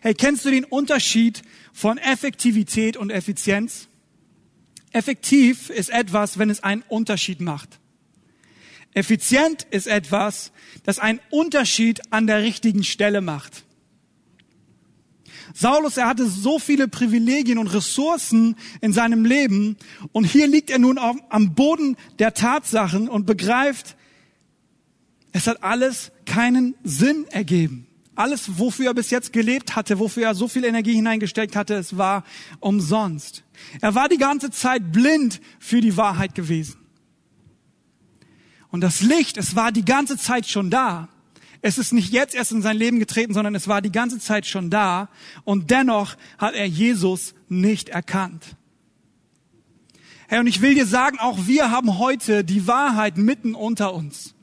Hey, 0.01 0.13
kennst 0.13 0.45
du 0.45 0.51
den 0.51 0.63
Unterschied 0.63 1.41
von 1.73 1.97
Effektivität 1.97 2.97
und 2.97 3.09
Effizienz? 3.09 3.87
Effektiv 4.91 5.69
ist 5.69 5.89
etwas, 5.89 6.39
wenn 6.39 6.49
es 6.49 6.63
einen 6.63 6.83
Unterschied 6.87 7.41
macht. 7.41 7.79
Effizient 8.93 9.67
ist 9.69 9.87
etwas, 9.87 10.51
das 10.83 10.97
einen 10.97 11.19
Unterschied 11.29 12.01
an 12.11 12.25
der 12.25 12.41
richtigen 12.41 12.83
Stelle 12.83 13.21
macht. 13.21 13.63
Saulus, 15.53 15.97
er 15.97 16.07
hatte 16.07 16.27
so 16.27 16.59
viele 16.59 16.87
Privilegien 16.87 17.57
und 17.57 17.67
Ressourcen 17.67 18.55
in 18.81 18.93
seinem 18.93 19.25
Leben 19.25 19.77
und 20.11 20.25
hier 20.25 20.47
liegt 20.47 20.69
er 20.69 20.79
nun 20.79 20.97
auf, 20.97 21.15
am 21.29 21.53
Boden 21.55 21.95
der 22.19 22.33
Tatsachen 22.33 23.07
und 23.07 23.25
begreift, 23.25 23.95
es 25.31 25.47
hat 25.47 25.63
alles 25.63 26.11
keinen 26.25 26.75
Sinn 26.83 27.25
ergeben. 27.29 27.86
Alles, 28.17 28.57
wofür 28.57 28.87
er 28.87 28.93
bis 28.95 29.11
jetzt 29.11 29.31
gelebt 29.31 29.75
hatte, 29.75 29.99
wofür 29.99 30.23
er 30.23 30.33
so 30.33 30.47
viel 30.47 30.65
Energie 30.65 30.95
hineingesteckt 30.95 31.55
hatte, 31.55 31.75
es 31.75 31.97
war 31.97 32.23
umsonst. 32.59 33.43
Er 33.79 33.93
war 33.93 34.09
die 34.09 34.17
ganze 34.17 34.49
Zeit 34.49 34.91
blind 34.91 35.39
für 35.59 35.81
die 35.81 35.97
Wahrheit 35.97 36.33
gewesen. 36.33 36.77
Und 38.69 38.81
das 38.81 39.01
Licht, 39.01 39.37
es 39.37 39.55
war 39.55 39.71
die 39.71 39.85
ganze 39.85 40.17
Zeit 40.17 40.47
schon 40.47 40.71
da. 40.71 41.09
Es 41.61 41.77
ist 41.77 41.93
nicht 41.93 42.11
jetzt 42.11 42.33
erst 42.33 42.51
in 42.51 42.63
sein 42.63 42.75
Leben 42.75 42.97
getreten, 42.97 43.35
sondern 43.35 43.53
es 43.53 43.67
war 43.67 43.83
die 43.83 43.91
ganze 43.91 44.17
Zeit 44.17 44.47
schon 44.47 44.71
da. 44.71 45.09
Und 45.43 45.69
dennoch 45.69 46.15
hat 46.39 46.55
er 46.55 46.65
Jesus 46.65 47.35
nicht 47.49 47.89
erkannt. 47.89 48.55
Herr, 50.27 50.39
und 50.39 50.47
ich 50.47 50.61
will 50.61 50.73
dir 50.73 50.87
sagen, 50.87 51.19
auch 51.19 51.45
wir 51.45 51.69
haben 51.69 51.99
heute 51.99 52.43
die 52.43 52.65
Wahrheit 52.65 53.17
mitten 53.17 53.53
unter 53.53 53.93
uns. 53.93 54.33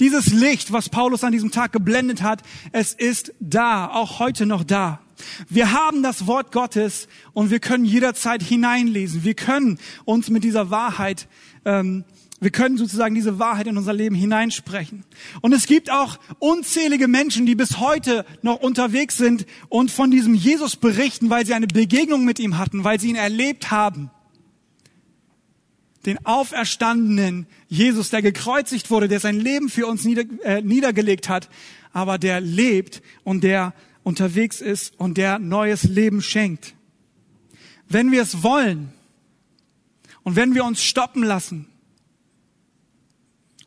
Dieses 0.00 0.32
Licht, 0.32 0.72
was 0.72 0.88
Paulus 0.88 1.24
an 1.24 1.32
diesem 1.32 1.50
Tag 1.50 1.72
geblendet 1.72 2.22
hat, 2.22 2.42
es 2.72 2.92
ist 2.92 3.32
da, 3.40 3.86
auch 3.86 4.18
heute 4.18 4.46
noch 4.46 4.64
da. 4.64 5.00
Wir 5.48 5.72
haben 5.72 6.02
das 6.02 6.26
Wort 6.26 6.52
Gottes 6.52 7.08
und 7.32 7.50
wir 7.50 7.60
können 7.60 7.84
jederzeit 7.84 8.42
hineinlesen. 8.42 9.24
Wir 9.24 9.34
können 9.34 9.78
uns 10.04 10.30
mit 10.30 10.44
dieser 10.44 10.70
Wahrheit, 10.70 11.28
ähm, 11.64 12.04
wir 12.40 12.50
können 12.50 12.76
sozusagen 12.76 13.14
diese 13.14 13.38
Wahrheit 13.38 13.68
in 13.68 13.76
unser 13.76 13.92
Leben 13.92 14.16
hineinsprechen. 14.16 15.04
Und 15.42 15.52
es 15.52 15.66
gibt 15.66 15.92
auch 15.92 16.18
unzählige 16.40 17.06
Menschen, 17.06 17.46
die 17.46 17.54
bis 17.54 17.78
heute 17.78 18.26
noch 18.42 18.56
unterwegs 18.60 19.16
sind 19.16 19.46
und 19.68 19.92
von 19.92 20.10
diesem 20.10 20.34
Jesus 20.34 20.74
berichten, 20.74 21.30
weil 21.30 21.46
sie 21.46 21.54
eine 21.54 21.68
Begegnung 21.68 22.24
mit 22.24 22.40
ihm 22.40 22.58
hatten, 22.58 22.82
weil 22.82 22.98
sie 22.98 23.10
ihn 23.10 23.16
erlebt 23.16 23.70
haben 23.70 24.10
den 26.06 26.24
auferstandenen 26.26 27.46
Jesus, 27.68 28.10
der 28.10 28.22
gekreuzigt 28.22 28.90
wurde, 28.90 29.08
der 29.08 29.20
sein 29.20 29.38
Leben 29.38 29.68
für 29.68 29.86
uns 29.86 30.04
nieder, 30.04 30.24
äh, 30.42 30.62
niedergelegt 30.62 31.28
hat, 31.28 31.48
aber 31.92 32.18
der 32.18 32.40
lebt 32.40 33.02
und 33.24 33.44
der 33.44 33.74
unterwegs 34.02 34.60
ist 34.60 34.98
und 34.98 35.16
der 35.16 35.38
neues 35.38 35.84
Leben 35.84 36.22
schenkt. 36.22 36.74
Wenn 37.88 38.10
wir 38.10 38.22
es 38.22 38.42
wollen 38.42 38.92
und 40.22 40.36
wenn 40.36 40.54
wir 40.54 40.64
uns 40.64 40.82
stoppen 40.82 41.22
lassen 41.22 41.66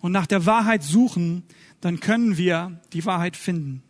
und 0.01 0.11
nach 0.11 0.27
der 0.27 0.45
Wahrheit 0.45 0.83
suchen, 0.83 1.43
dann 1.79 1.99
können 1.99 2.37
wir 2.37 2.81
die 2.93 3.05
Wahrheit 3.05 3.37
finden. 3.37 3.83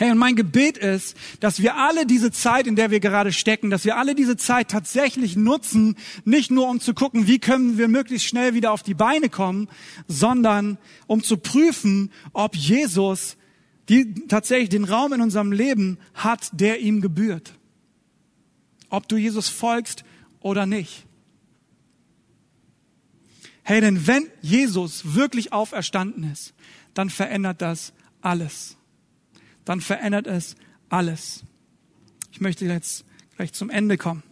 Hey, 0.00 0.12
und 0.12 0.18
mein 0.18 0.36
Gebet 0.36 0.78
ist, 0.78 1.16
dass 1.40 1.60
wir 1.60 1.74
alle 1.74 2.06
diese 2.06 2.30
Zeit, 2.30 2.68
in 2.68 2.76
der 2.76 2.92
wir 2.92 3.00
gerade 3.00 3.32
stecken, 3.32 3.68
dass 3.68 3.84
wir 3.84 3.96
alle 3.96 4.14
diese 4.14 4.36
Zeit 4.36 4.68
tatsächlich 4.68 5.34
nutzen, 5.34 5.96
nicht 6.24 6.52
nur 6.52 6.68
um 6.68 6.78
zu 6.78 6.94
gucken, 6.94 7.26
wie 7.26 7.40
können 7.40 7.78
wir 7.78 7.88
möglichst 7.88 8.28
schnell 8.28 8.54
wieder 8.54 8.70
auf 8.70 8.84
die 8.84 8.94
Beine 8.94 9.28
kommen, 9.28 9.68
sondern 10.06 10.78
um 11.08 11.24
zu 11.24 11.36
prüfen, 11.36 12.12
ob 12.32 12.54
Jesus 12.54 13.36
die 13.88 14.14
tatsächlich 14.28 14.68
den 14.68 14.84
Raum 14.84 15.14
in 15.14 15.20
unserem 15.20 15.50
Leben 15.50 15.98
hat, 16.14 16.48
der 16.52 16.78
ihm 16.78 17.00
gebührt. 17.00 17.54
Ob 18.90 19.08
du 19.08 19.16
Jesus 19.16 19.48
folgst 19.48 20.04
oder 20.38 20.64
nicht. 20.64 21.06
Hey, 23.64 23.80
denn 23.80 24.06
wenn 24.06 24.28
Jesus 24.42 25.16
wirklich 25.16 25.52
auferstanden 25.52 26.22
ist, 26.22 26.54
dann 26.94 27.10
verändert 27.10 27.62
das 27.62 27.92
alles 28.20 28.77
dann 29.68 29.82
verändert 29.82 30.26
es 30.26 30.56
alles. 30.88 31.42
Ich 32.32 32.40
möchte 32.40 32.64
jetzt 32.64 33.04
gleich 33.36 33.52
zum 33.52 33.68
Ende 33.68 33.98
kommen. 33.98 34.22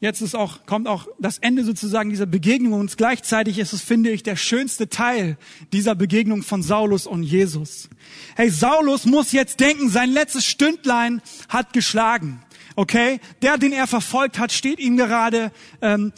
Jetzt 0.00 0.20
ist 0.20 0.34
auch, 0.34 0.66
kommt 0.66 0.88
auch 0.88 1.06
das 1.18 1.38
Ende 1.38 1.62
sozusagen 1.62 2.10
dieser 2.10 2.26
Begegnung 2.26 2.72
und 2.72 2.96
gleichzeitig 2.96 3.58
ist 3.58 3.72
es, 3.72 3.82
finde 3.82 4.10
ich, 4.10 4.22
der 4.22 4.34
schönste 4.34 4.88
Teil 4.88 5.36
dieser 5.72 5.94
Begegnung 5.94 6.42
von 6.42 6.62
Saulus 6.62 7.06
und 7.06 7.22
Jesus. 7.22 7.88
Hey, 8.34 8.50
Saulus 8.50 9.04
muss 9.04 9.30
jetzt 9.30 9.60
denken, 9.60 9.90
sein 9.90 10.10
letztes 10.10 10.46
Stündlein 10.46 11.22
hat 11.48 11.72
geschlagen. 11.72 12.42
Okay? 12.74 13.20
Der, 13.42 13.58
den 13.58 13.72
er 13.72 13.86
verfolgt 13.86 14.38
hat, 14.38 14.50
steht 14.52 14.80
ihm 14.80 14.96
gerade 14.96 15.52
ähm, 15.82 16.12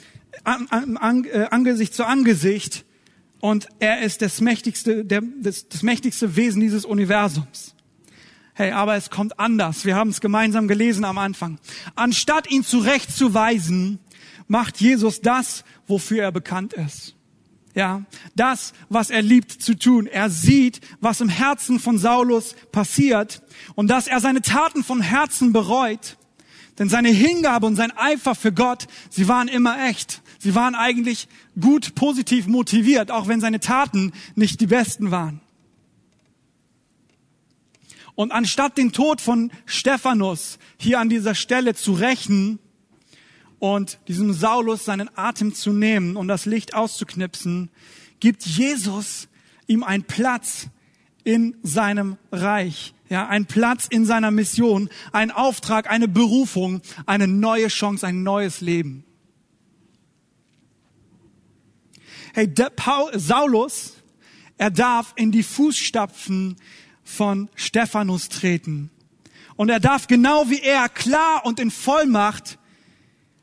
an, 0.45 0.67
an, 0.71 0.97
an, 0.97 1.25
äh, 1.25 1.49
Angesicht 1.51 1.93
zu 1.93 2.07
Angesicht 2.07 2.87
und 3.43 3.67
er 3.81 4.03
ist 4.03 4.23
das 4.23 4.41
mächtigste, 4.41 5.05
der, 5.05 5.21
das, 5.41 5.69
das 5.69 5.83
mächtigste 5.83 6.37
Wesen 6.37 6.61
dieses 6.61 6.85
Universums. 6.85 7.75
Hey, 8.55 8.71
aber 8.71 8.95
es 8.95 9.11
kommt 9.11 9.41
anders. 9.41 9.85
Wir 9.85 9.97
haben 9.97 10.11
es 10.11 10.21
gemeinsam 10.21 10.69
gelesen 10.69 11.05
am 11.05 11.19
Anfang. 11.19 11.59
Anstatt 11.97 12.49
ihn 12.49 12.63
zurechtzuweisen, 12.63 13.99
macht 14.47 14.81
Jesus 14.81 15.23
das, 15.23 15.65
wofür 15.89 16.23
er 16.23 16.31
bekannt 16.31 16.73
ist. 16.73 17.17
Ja, 17.75 18.05
das, 18.37 18.75
was 18.89 19.11
er 19.11 19.23
liebt 19.23 19.51
zu 19.51 19.77
tun. 19.77 20.07
Er 20.07 20.31
sieht, 20.31 20.81
was 21.01 21.21
im 21.21 21.29
Herzen 21.29 21.81
von 21.81 21.99
Saulus 21.99 22.55
passiert 22.71 23.43
und 23.75 23.89
dass 23.89 24.07
er 24.07 24.21
seine 24.21 24.43
Taten 24.43 24.85
von 24.85 25.01
Herzen 25.01 25.53
bereut. 25.53 26.17
Denn 26.79 26.89
seine 26.89 27.11
Hingabe 27.11 27.67
und 27.67 27.77
sein 27.77 27.93
Eifer 27.97 28.35
für 28.35 28.53
Gott, 28.53 28.87
sie 29.11 29.29
waren 29.29 29.49
immer 29.49 29.89
echt. 29.89 30.23
Sie 30.39 30.55
waren 30.55 30.75
eigentlich 30.75 31.29
gut, 31.61 31.95
positiv 31.95 32.47
motiviert, 32.47 33.11
auch 33.11 33.29
wenn 33.29 33.41
seine 33.41 33.61
Taten 33.61 34.13
nicht 34.35 34.61
die 34.61 34.67
besten 34.67 35.11
waren. 35.11 35.41
Und 38.15 38.33
anstatt 38.33 38.79
den 38.79 38.93
Tod 38.93 39.21
von 39.21 39.51
Stephanus 39.65 40.59
hier 40.79 41.01
an 41.01 41.09
dieser 41.09 41.35
Stelle 41.35 41.75
zu 41.75 41.93
rächen, 41.93 42.59
und 43.63 44.01
diesem 44.09 44.33
Saulus 44.33 44.85
seinen 44.85 45.09
Atem 45.17 45.55
zu 45.55 45.73
nehmen 45.73 46.17
und 46.17 46.27
das 46.27 46.47
Licht 46.47 46.75
auszuknipsen, 46.75 47.71
gibt 48.19 48.45
Jesus 48.45 49.29
ihm 49.69 49.85
einen 49.85 50.03
Platz 50.03 50.67
in 51.23 51.55
seinem 51.63 52.17
Reich. 52.33 52.93
Ja, 53.13 53.27
ein 53.29 53.45
Platz 53.45 53.89
in 53.91 54.07
seiner 54.07 54.31
Mission, 54.31 54.89
ein 55.13 55.31
Auftrag, 55.31 55.91
eine 55.91 56.09
Berufung, 56.09 56.81
eine 57.05 57.29
neue 57.29 57.69
Chance, 57.69 58.07
ein 58.07 58.23
neues 58.23 58.63
Leben. 58.63 59.05
Hey, 62.33 62.49
Paul, 62.49 63.11
Saulus, 63.19 63.93
er 64.57 64.71
darf 64.71 65.13
in 65.17 65.31
die 65.31 65.43
Fußstapfen 65.43 66.57
von 67.05 67.51
Stephanus 67.55 68.31
treten. 68.31 68.91
Und 69.57 69.69
er 69.69 69.79
darf 69.79 70.07
genau 70.07 70.49
wie 70.49 70.63
er 70.63 70.89
klar 70.89 71.45
und 71.45 71.61
in 71.61 71.71
Vollmacht 71.71 72.59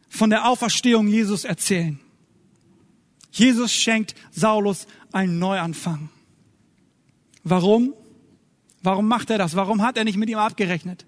von 0.10 0.32
der 0.32 0.47
Auferstehung 0.47 1.08
Jesus 1.08 1.43
erzählen. 1.43 1.99
Jesus 3.29 3.71
schenkt 3.71 4.15
Saulus 4.32 4.88
einen 5.12 5.38
Neuanfang. 5.38 6.10
Warum? 7.43 7.93
Warum 8.83 9.07
macht 9.07 9.29
er 9.29 9.37
das? 9.37 9.55
Warum 9.55 9.81
hat 9.81 9.97
er 9.97 10.03
nicht 10.03 10.17
mit 10.17 10.29
ihm 10.29 10.37
abgerechnet? 10.37 11.05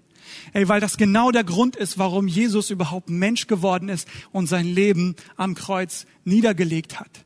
Ey, 0.52 0.68
weil 0.68 0.80
das 0.80 0.96
genau 0.96 1.30
der 1.30 1.44
Grund 1.44 1.76
ist, 1.76 1.98
warum 1.98 2.28
Jesus 2.28 2.70
überhaupt 2.70 3.10
Mensch 3.10 3.46
geworden 3.46 3.88
ist 3.88 4.08
und 4.30 4.46
sein 4.46 4.66
Leben 4.66 5.16
am 5.36 5.54
Kreuz 5.54 6.06
niedergelegt 6.24 7.00
hat. 7.00 7.24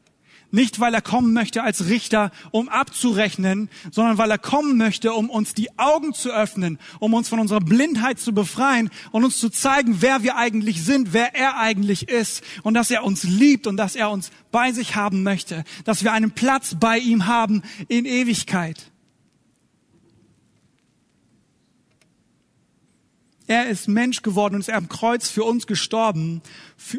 Nicht, 0.53 0.79
weil 0.79 0.95
er 0.95 1.03
kommen 1.03 1.33
möchte 1.33 1.65
als 1.65 1.89
Richter, 1.89 2.31
um 2.53 2.69
abzurechnen, 2.69 3.69
sondern 3.91 4.17
weil 4.17 4.31
er 4.31 4.39
kommen 4.39 4.77
möchte, 4.77 5.13
um 5.13 5.29
uns 5.29 5.55
die 5.55 5.77
Augen 5.77 6.15
zu 6.15 6.31
öffnen, 6.31 6.79
um 7.01 7.15
uns 7.15 7.29
von 7.29 7.41
unserer 7.41 7.61
Blindheit 7.61 8.21
zu 8.21 8.33
befreien 8.33 8.91
und 9.11 9.25
uns 9.25 9.39
zu 9.39 9.51
zeigen, 9.51 9.97
wer 10.01 10.23
wir 10.23 10.37
eigentlich 10.37 10.85
sind, 10.85 11.13
wer 11.13 11.35
er 11.35 11.59
eigentlich 11.59 12.09
ist 12.09 12.45
und 12.63 12.75
dass 12.75 12.91
er 12.91 13.05
uns 13.05 13.25
liebt 13.25 13.67
und 13.67 13.77
dass 13.77 13.97
er 13.97 14.11
uns 14.11 14.31
bei 14.53 14.73
sich 14.73 14.95
haben 14.95 15.25
möchte, 15.25 15.65
dass 15.85 16.05
wir 16.05 16.13
einen 16.13 16.31
Platz 16.31 16.77
bei 16.79 16.99
ihm 16.99 17.27
haben 17.27 17.63
in 17.89 18.05
Ewigkeit. 18.05 18.93
Er 23.47 23.69
ist 23.69 23.87
Mensch 23.87 24.23
geworden 24.23 24.55
und 24.57 24.61
ist 24.61 24.71
am 24.71 24.89
Kreuz 24.89 25.31
für 25.31 25.45
uns 25.45 25.67
gestorben, 25.67 26.43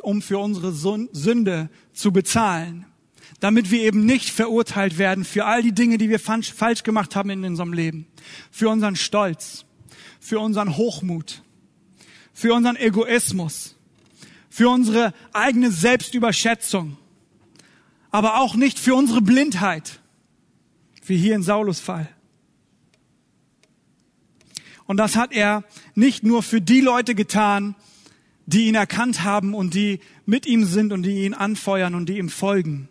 um 0.02 0.22
für 0.22 0.40
unsere 0.40 0.72
Sünde 0.72 1.70
zu 1.94 2.12
bezahlen. 2.12 2.86
Damit 3.40 3.70
wir 3.70 3.82
eben 3.82 4.06
nicht 4.06 4.30
verurteilt 4.30 4.98
werden 4.98 5.26
für 5.26 5.46
all 5.46 5.62
die 5.62 5.74
Dinge, 5.74 5.98
die 5.98 6.10
wir 6.10 6.20
falsch 6.20 6.84
gemacht 6.84 7.16
haben 7.16 7.30
in 7.30 7.44
unserem 7.44 7.74
Leben, 7.74 8.08
für 8.50 8.70
unseren 8.70 8.96
Stolz, 8.96 9.66
für 10.20 10.40
unseren 10.40 10.78
Hochmut, 10.78 11.44
für 12.34 12.54
unseren 12.54 12.78
Egoismus, 12.78 13.76
für 14.50 14.70
unsere 14.70 15.14
eigene 15.34 15.70
Selbstüberschätzung, 15.70 16.98
aber 18.10 18.40
auch 18.40 18.56
nicht 18.56 18.80
für 18.80 18.96
unsere 18.96 19.22
Blindheit, 19.22 20.00
wie 21.06 21.18
hier 21.18 21.36
in 21.36 21.44
Saulus 21.44 21.80
Fall. 21.80 22.10
Und 24.88 24.98
das 24.98 25.16
hat 25.16 25.34
er 25.34 25.64
nicht 25.94 26.24
nur 26.24 26.42
für 26.42 26.62
die 26.62 26.82
Leute 26.82 27.14
getan, 27.14 27.76
die 28.46 28.68
ihn 28.68 28.76
erkannt 28.76 29.24
haben 29.24 29.54
und 29.54 29.74
die 29.74 30.00
mit 30.26 30.46
ihm 30.46 30.64
sind 30.64 30.94
und 30.94 31.04
die 31.04 31.26
ihn 31.26 31.34
anfeuern 31.34 31.94
und 31.94 32.08
die 32.08 32.18
ihm 32.18 32.30
folgen. 32.30 32.88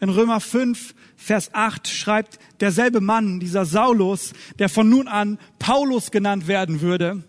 In 0.00 0.10
Römer 0.10 0.40
5, 0.40 0.94
Vers 1.16 1.54
8 1.54 1.88
schreibt 1.88 2.38
derselbe 2.60 3.00
Mann, 3.00 3.40
dieser 3.40 3.64
Saulus, 3.64 4.32
der 4.58 4.68
von 4.68 4.88
nun 4.88 5.08
an 5.08 5.38
Paulus 5.58 6.10
genannt 6.10 6.48
werden 6.48 6.80
würde. 6.80 7.24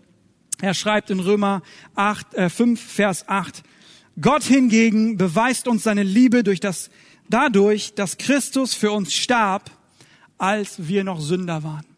Er 0.60 0.74
schreibt 0.74 1.10
in 1.10 1.20
Römer 1.20 1.62
8, 1.96 2.34
äh, 2.34 2.50
5, 2.50 2.82
Vers 2.82 3.30
8, 3.30 3.64
Gott 4.20 4.44
hingegen 4.44 5.18
beweist 5.18 5.68
uns 5.68 5.84
seine 5.84 6.04
Liebe 6.04 6.44
durch 6.44 6.60
das, 6.60 6.90
dadurch, 7.30 7.96
dass 7.96 8.18
Christus 8.18 8.74
für 8.74 8.92
uns 8.92 9.14
starb, 9.14 9.72
als 10.38 10.88
wir 10.88 11.04
noch 11.04 11.22
Sünder 11.22 11.64
waren. 11.64 11.93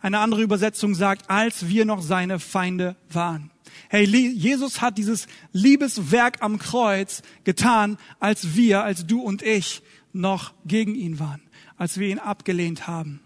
Eine 0.00 0.20
andere 0.20 0.42
Übersetzung 0.42 0.94
sagt, 0.94 1.28
als 1.28 1.68
wir 1.68 1.84
noch 1.84 2.02
seine 2.02 2.38
Feinde 2.38 2.96
waren. 3.10 3.50
Hey, 3.88 4.04
Jesus 4.04 4.80
hat 4.80 4.98
dieses 4.98 5.26
Liebeswerk 5.52 6.42
am 6.42 6.58
Kreuz 6.58 7.22
getan, 7.44 7.98
als 8.20 8.54
wir, 8.54 8.84
als 8.84 9.06
du 9.06 9.20
und 9.20 9.42
ich 9.42 9.82
noch 10.12 10.52
gegen 10.64 10.94
ihn 10.94 11.18
waren, 11.18 11.42
als 11.76 11.98
wir 11.98 12.08
ihn 12.08 12.18
abgelehnt 12.18 12.86
haben. 12.86 13.20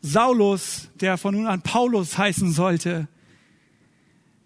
Saulus, 0.00 0.88
der 1.00 1.18
von 1.18 1.34
nun 1.34 1.46
an 1.46 1.62
Paulus 1.62 2.16
heißen 2.16 2.52
sollte, 2.52 3.08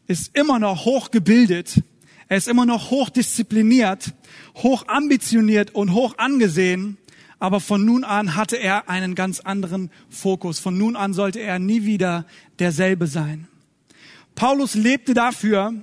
ist 0.07 0.37
immer 0.37 0.59
noch 0.59 0.85
hochgebildet, 0.85 1.83
er 2.29 2.37
ist 2.38 2.48
immer 2.48 2.64
noch 2.64 2.90
hochdiszipliniert, 2.90 4.14
hoch 4.57 4.88
ambitioniert 4.88 5.75
und 5.75 5.92
hoch 5.92 6.16
angesehen, 6.16 6.96
aber 7.43 7.59
von 7.59 7.85
nun 7.85 8.05
an 8.05 8.37
hatte 8.37 8.55
er 8.55 8.89
einen 8.89 9.17
ganz 9.17 9.41
anderen 9.41 9.91
Fokus. 10.09 10.61
Von 10.61 10.79
nun 10.79 10.95
an 10.95 11.13
sollte 11.13 11.41
er 11.41 11.59
nie 11.59 11.85
wieder 11.85 12.25
derselbe 12.61 13.09
sein. 13.09 13.49
Paulus 14.37 14.77
lebte 14.77 15.13
dafür, 15.13 15.75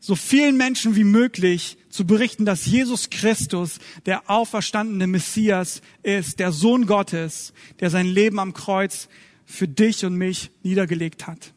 so 0.00 0.14
vielen 0.14 0.58
Menschen 0.58 0.96
wie 0.96 1.04
möglich 1.04 1.78
zu 1.88 2.06
berichten, 2.06 2.44
dass 2.44 2.66
Jesus 2.66 3.08
Christus 3.08 3.78
der 4.04 4.28
auferstandene 4.28 5.06
Messias 5.06 5.80
ist, 6.02 6.40
der 6.40 6.52
Sohn 6.52 6.84
Gottes, 6.84 7.54
der 7.80 7.88
sein 7.88 8.06
Leben 8.06 8.38
am 8.38 8.52
Kreuz 8.52 9.08
für 9.46 9.66
dich 9.66 10.04
und 10.04 10.14
mich 10.14 10.50
niedergelegt 10.62 11.26
hat. 11.26 11.54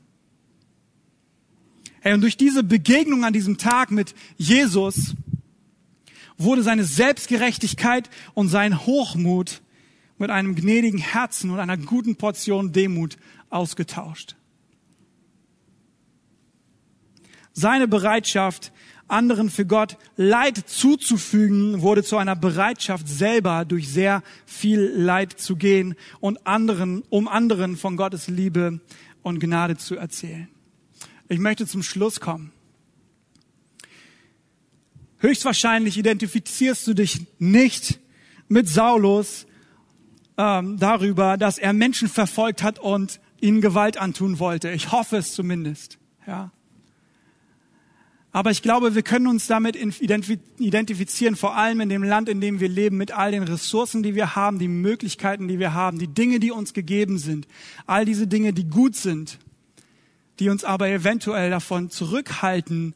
Hey, 2.00 2.14
und 2.14 2.22
durch 2.22 2.38
diese 2.38 2.64
Begegnung 2.64 3.26
an 3.26 3.34
diesem 3.34 3.58
Tag 3.58 3.92
mit 3.92 4.16
Jesus 4.38 5.14
wurde 6.44 6.64
seine 6.64 6.84
Selbstgerechtigkeit 6.84 8.10
und 8.34 8.50
sein 8.50 8.86
Hochmut 8.86 9.62
mit 10.18 10.30
einem 10.30 10.56
gnädigen 10.56 11.00
Herzen 11.00 11.50
und 11.50 11.60
einer 11.60 11.78
guten 11.78 12.16
Portion 12.16 12.72
Demut 12.72 13.18
ausgetauscht. 13.50 14.36
Seine 17.54 17.88
Bereitschaft, 17.88 18.72
anderen 19.08 19.50
für 19.50 19.66
Gott 19.66 19.98
Leid 20.16 20.58
zuzufügen, 20.70 21.82
wurde 21.82 22.04
zu 22.04 22.18
einer 22.18 22.36
Bereitschaft 22.36 23.08
selber 23.10 23.66
durch 23.66 23.90
sehr 23.90 24.24
viel 24.46 24.80
Leid 24.80 25.34
zu 25.34 25.58
gehen 25.58 25.96
und 26.22 26.48
anderen, 26.48 27.04
um 27.10 27.28
anderen 27.28 27.76
von 27.76 27.98
Gottes 27.98 28.28
Liebe 28.28 28.80
und 29.22 29.40
Gnade 29.40 29.76
zu 29.76 29.96
erzählen. 29.96 30.48
Ich 31.28 31.40
möchte 31.40 31.68
zum 31.68 31.84
Schluss 31.84 32.20
kommen. 32.20 32.52
Höchstwahrscheinlich 35.22 36.00
identifizierst 36.00 36.88
du 36.88 36.96
dich 36.96 37.28
nicht 37.38 38.00
mit 38.48 38.68
Saulus 38.68 39.46
ähm, 40.36 40.78
darüber, 40.80 41.38
dass 41.38 41.60
er 41.60 41.74
Menschen 41.74 42.08
verfolgt 42.08 42.64
hat 42.64 42.80
und 42.80 43.20
ihnen 43.40 43.62
Gewalt 43.62 43.98
antun 43.98 44.40
wollte. 44.40 44.72
Ich 44.72 44.92
hoffe 44.92 45.18
es 45.18 45.34
zumindest. 45.34 46.00
Ja. 46.26 46.52
Aber 48.32 48.50
ich 48.50 48.64
glaube, 48.64 48.96
wir 48.96 49.04
können 49.04 49.28
uns 49.28 49.46
damit 49.46 49.76
identifizieren, 49.76 51.36
vor 51.36 51.56
allem 51.56 51.82
in 51.82 51.90
dem 51.90 52.02
Land, 52.02 52.28
in 52.28 52.42
dem 52.42 52.60
wir 52.60 52.70
leben, 52.70 52.98
mit 52.98 53.12
all 53.12 53.32
den 53.32 53.44
Ressourcen, 53.44 54.02
die 54.02 54.16
wir 54.16 54.36
haben, 54.36 54.58
die 54.58 54.70
Möglichkeiten, 54.70 55.48
die 55.48 55.60
wir 55.60 55.76
haben, 55.76 56.00
die 56.00 56.08
Dinge, 56.08 56.40
die 56.40 56.50
uns 56.50 56.74
gegeben 56.74 57.20
sind, 57.20 57.48
all 57.86 58.06
diese 58.06 58.26
Dinge, 58.26 58.54
die 58.54 58.68
gut 58.68 58.96
sind, 58.96 59.38
die 60.40 60.50
uns 60.50 60.64
aber 60.64 60.90
eventuell 60.90 61.52
davon 61.52 61.92
zurückhalten, 61.92 62.96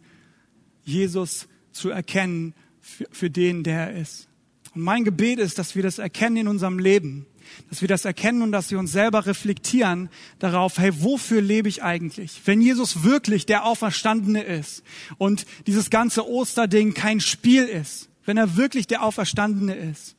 Jesus 0.86 1.48
zu 1.76 1.90
erkennen 1.90 2.54
für, 2.80 3.06
für 3.12 3.30
den, 3.30 3.64
der 3.64 3.92
er 3.92 4.02
ist. 4.02 4.28
Und 4.74 4.82
mein 4.82 5.04
Gebet 5.04 5.40
ist, 5.40 5.60
dass 5.60 5.76
wir 5.76 5.84
das 5.84 6.00
erkennen 6.00 6.38
in 6.38 6.48
unserem 6.48 6.80
Leben, 6.80 7.26
dass 7.70 7.82
wir 7.82 7.88
das 7.88 8.06
erkennen 8.06 8.42
und 8.42 8.52
dass 8.52 8.72
wir 8.72 8.80
uns 8.80 8.92
selber 8.92 9.26
reflektieren 9.26 10.10
darauf, 10.40 10.78
hey, 10.78 10.92
wofür 11.02 11.42
lebe 11.42 11.70
ich 11.70 11.84
eigentlich? 11.84 12.42
Wenn 12.46 12.62
Jesus 12.62 13.04
wirklich 13.04 13.46
der 13.46 13.66
Auferstandene 13.66 14.44
ist 14.44 14.84
und 15.18 15.46
dieses 15.68 15.90
ganze 15.90 16.28
Osterding 16.28 16.94
kein 16.94 17.20
Spiel 17.20 17.64
ist, 17.64 18.10
wenn 18.26 18.38
er 18.38 18.58
wirklich 18.58 18.88
der 18.88 19.04
Auferstandene 19.04 19.76
ist, 19.76 20.16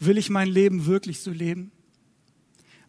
will 0.00 0.18
ich 0.18 0.30
mein 0.30 0.48
Leben 0.48 0.86
wirklich 0.86 1.20
so 1.20 1.30
leben? 1.30 1.70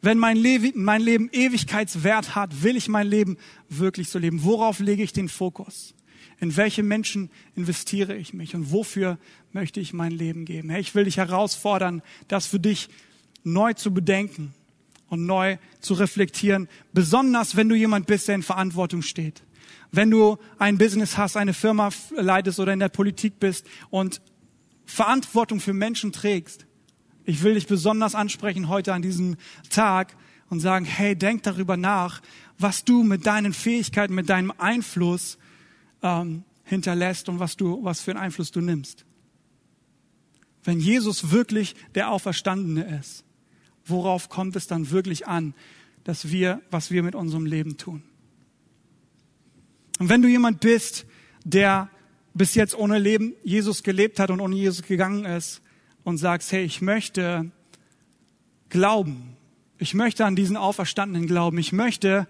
Wenn 0.02 0.18
mein, 0.18 0.38
Le 0.38 0.72
mein 0.76 1.02
Leben 1.02 1.30
Ewigkeitswert 1.32 2.34
hat, 2.34 2.64
will 2.64 2.78
ich 2.78 2.88
mein 2.88 3.08
Leben 3.08 3.38
wirklich 3.68 4.10
so 4.10 4.18
leben? 4.18 4.44
Worauf 4.44 4.80
lege 4.80 5.04
ich 5.04 5.12
den 5.12 5.28
Fokus? 5.28 5.94
In 6.40 6.56
welche 6.56 6.84
Menschen 6.84 7.30
investiere 7.56 8.16
ich 8.16 8.34
mich 8.34 8.56
und 8.56 8.72
wofür 8.72 9.18
möchte 9.52 9.80
ich 9.80 9.94
mein 9.94 10.12
Leben 10.12 10.46
geben? 10.46 10.70
Ich 10.72 10.96
will 10.96 11.04
dich 11.04 11.18
herausfordern, 11.18 12.02
das 12.28 12.48
für 12.48 12.60
dich 12.60 12.90
neu 13.44 13.74
zu 13.74 13.94
bedenken 13.94 14.54
und 15.10 15.26
neu 15.26 15.58
zu 15.82 15.96
reflektieren, 15.96 16.70
besonders 16.94 17.56
wenn 17.56 17.68
du 17.68 17.76
jemand 17.76 18.08
bist, 18.08 18.28
der 18.28 18.36
in 18.36 18.44
Verantwortung 18.44 19.02
steht. 19.02 19.44
Wenn 19.92 20.12
du 20.12 20.38
ein 20.60 20.78
Business 20.78 21.18
hast, 21.18 21.36
eine 21.36 21.54
Firma 21.54 21.90
leitest 22.16 22.60
oder 22.60 22.74
in 22.74 22.80
der 22.80 22.90
Politik 22.90 23.40
bist 23.40 23.66
und 23.90 24.22
Verantwortung 24.86 25.60
für 25.60 25.74
Menschen 25.74 26.12
trägst, 26.12 26.66
ich 27.26 27.44
will 27.44 27.56
dich 27.56 27.68
besonders 27.68 28.16
ansprechen 28.16 28.70
heute 28.70 28.94
an 28.94 29.02
diesem 29.02 29.36
Tag 29.70 30.16
und 30.50 30.60
sagen, 30.60 30.86
hey, 30.86 31.16
denk 31.16 31.44
darüber 31.44 31.76
nach, 31.76 32.22
was 32.58 32.86
du 32.86 33.04
mit 33.04 33.26
deinen 33.26 33.54
Fähigkeiten, 33.54 34.16
mit 34.16 34.30
deinem 34.30 34.54
Einfluss 34.58 35.38
ähm, 36.02 36.44
hinterlässt 36.64 37.30
und 37.30 37.40
was 37.40 37.58
du, 37.58 37.84
was 37.84 38.02
für 38.02 38.12
einen 38.12 38.20
Einfluss 38.20 38.52
du 38.52 38.62
nimmst. 38.62 39.06
Wenn 40.64 40.80
Jesus 40.80 41.32
wirklich 41.32 41.76
der 41.96 42.12
Auferstandene 42.12 43.00
ist, 43.00 43.24
worauf 43.86 44.30
kommt 44.30 44.56
es 44.56 44.68
dann 44.68 44.92
wirklich 44.92 45.28
an, 45.28 45.54
dass 46.04 46.30
wir, 46.30 46.62
was 46.70 46.92
wir 46.92 47.04
mit 47.04 47.16
unserem 47.16 47.46
Leben 47.46 47.78
tun? 47.78 48.04
Und 50.00 50.10
wenn 50.10 50.22
du 50.22 50.28
jemand 50.28 50.60
bist, 50.60 51.06
der 51.44 51.90
bis 52.34 52.56
jetzt 52.56 52.78
ohne 52.78 53.00
Leben 53.00 53.34
Jesus 53.44 53.84
gelebt 53.84 54.20
hat 54.20 54.30
und 54.30 54.40
ohne 54.40 54.56
Jesus 54.56 54.84
gegangen 54.84 55.26
ist, 55.26 55.62
und 56.04 56.18
sagst, 56.18 56.52
hey, 56.52 56.64
ich 56.64 56.82
möchte 56.82 57.52
glauben. 58.70 59.38
Ich 59.78 59.94
möchte 59.94 60.26
an 60.26 60.36
diesen 60.36 60.58
Auferstandenen 60.58 61.28
glauben. 61.28 61.58
Ich 61.58 61.72
möchte 61.72 62.28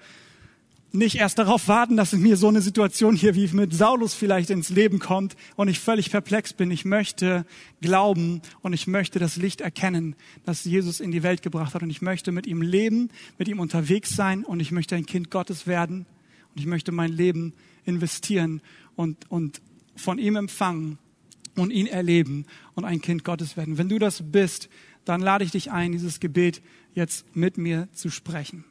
nicht 0.92 1.16
erst 1.16 1.38
darauf 1.38 1.68
warten, 1.68 1.98
dass 1.98 2.14
mir 2.14 2.36
so 2.36 2.48
eine 2.48 2.62
Situation 2.62 3.16
hier 3.16 3.36
wie 3.36 3.48
mit 3.50 3.74
Saulus 3.74 4.14
vielleicht 4.14 4.50
ins 4.50 4.70
Leben 4.70 5.00
kommt 5.00 5.36
und 5.56 5.68
ich 5.68 5.80
völlig 5.80 6.10
perplex 6.10 6.54
bin. 6.54 6.72
Ich 6.72 6.86
möchte 6.86 7.46
glauben 7.82 8.42
und 8.62 8.74
ich 8.74 8.88
möchte 8.88 9.20
das 9.20 9.36
Licht 9.36 9.62
erkennen, 9.62 10.16
das 10.46 10.64
Jesus 10.64 11.00
in 11.00 11.12
die 11.12 11.24
Welt 11.24 11.42
gebracht 11.42 11.76
hat 11.76 11.84
und 11.84 11.90
ich 11.90 12.02
möchte 12.02 12.32
mit 12.32 12.48
ihm 12.48 12.62
leben, 12.62 13.10
mit 13.38 13.48
ihm 13.48 13.60
unterwegs 13.60 14.16
sein 14.16 14.44
und 14.44 14.60
ich 14.60 14.72
möchte 14.72 14.96
ein 14.96 15.06
Kind 15.06 15.30
Gottes 15.30 15.68
werden 15.68 16.06
und 16.54 16.60
ich 16.60 16.66
möchte 16.66 16.92
mein 16.92 17.12
Leben 17.12 17.54
investieren 17.86 18.62
und, 18.96 19.30
und 19.30 19.62
von 19.96 20.18
ihm 20.18 20.36
empfangen 20.36 20.98
und 21.56 21.72
ihn 21.72 21.88
erleben 21.88 22.46
und 22.74 22.86
ein 22.86 23.02
Kind 23.02 23.24
Gottes 23.24 23.58
werden. 23.58 23.78
Wenn 23.78 23.90
du 23.90 24.00
das 24.00 24.24
bist, 24.32 24.70
dann 25.06 25.22
lade 25.22 25.44
ich 25.44 25.52
dich 25.52 25.72
ein, 25.72 25.92
dieses 25.92 26.20
Gebet 26.20 26.62
jetzt 26.94 27.36
mit 27.36 27.58
mir 27.58 27.90
zu 27.94 28.10
sprechen. 28.10 28.64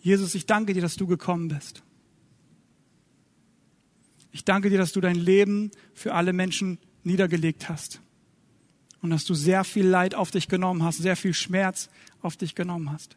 Jesus, 0.00 0.34
ich 0.34 0.46
danke 0.46 0.74
dir, 0.74 0.82
dass 0.82 0.96
du 0.96 1.06
gekommen 1.06 1.48
bist. 1.48 1.82
Ich 4.30 4.44
danke 4.44 4.70
dir, 4.70 4.78
dass 4.78 4.92
du 4.92 5.00
dein 5.00 5.16
Leben 5.16 5.70
für 5.94 6.14
alle 6.14 6.32
Menschen 6.32 6.78
niedergelegt 7.02 7.68
hast 7.68 8.00
und 9.00 9.10
dass 9.10 9.24
du 9.24 9.34
sehr 9.34 9.64
viel 9.64 9.86
Leid 9.86 10.14
auf 10.14 10.30
dich 10.30 10.48
genommen 10.48 10.82
hast, 10.82 10.98
sehr 10.98 11.16
viel 11.16 11.34
Schmerz 11.34 11.88
auf 12.20 12.36
dich 12.36 12.54
genommen 12.54 12.90
hast. 12.90 13.16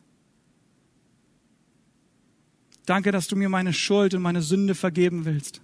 Danke, 2.86 3.12
dass 3.12 3.28
du 3.28 3.36
mir 3.36 3.50
meine 3.50 3.74
Schuld 3.74 4.14
und 4.14 4.22
meine 4.22 4.42
Sünde 4.42 4.76
vergeben 4.76 5.26
willst. 5.26 5.62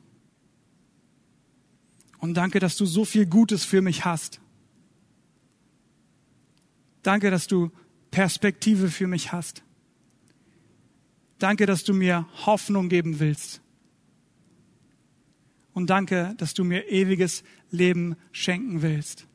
Und 2.19 2.36
danke, 2.36 2.60
dass 2.60 2.77
du 2.77 2.86
so 2.86 3.06
viel 3.06 3.25
Gutes 3.25 3.63
für 3.63 3.82
mich 3.82 4.06
hast. 4.06 4.39
Danke, 7.03 7.32
dass 7.32 7.47
du 7.47 7.71
Perspektive 8.12 8.89
für 8.89 9.08
mich 9.08 9.32
hast. 9.32 9.63
Danke, 11.39 11.65
dass 11.65 11.84
du 11.84 11.93
mir 11.93 12.28
Hoffnung 12.45 12.89
geben 12.89 13.19
willst. 13.19 13.62
Und 15.73 15.89
danke, 15.89 16.34
dass 16.38 16.54
du 16.54 16.63
mir 16.63 16.89
ewiges 16.89 17.43
Leben 17.69 18.15
schenken 18.32 18.82
willst. 18.82 19.28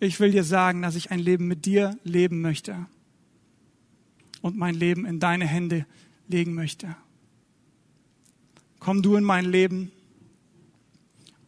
Ich 0.00 0.18
will 0.18 0.32
dir 0.32 0.42
sagen, 0.42 0.82
dass 0.82 0.96
ich 0.96 1.12
ein 1.12 1.20
Leben 1.20 1.46
mit 1.46 1.64
dir 1.64 1.96
leben 2.02 2.40
möchte 2.40 2.86
und 4.40 4.56
mein 4.56 4.74
Leben 4.74 5.06
in 5.06 5.20
deine 5.20 5.46
Hände 5.46 5.86
legen 6.26 6.54
möchte. 6.54 6.96
Komm 8.80 9.00
du 9.02 9.14
in 9.14 9.22
mein 9.22 9.44
Leben 9.44 9.92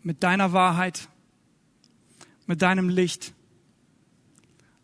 mit 0.04 0.22
deiner 0.22 0.52
Wahrheit, 0.52 1.08
mit 2.46 2.62
deinem 2.62 2.88
Licht 2.88 3.34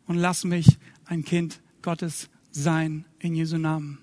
und 0.06 0.16
lass 0.16 0.42
mich 0.42 0.78
ein 1.04 1.24
Kind 1.24 1.60
Gottes 1.82 2.28
sein 2.50 3.04
in 3.18 3.34
Jesu 3.34 3.58
Namen. 3.58 3.98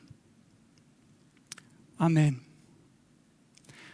Amen. 1.98 2.42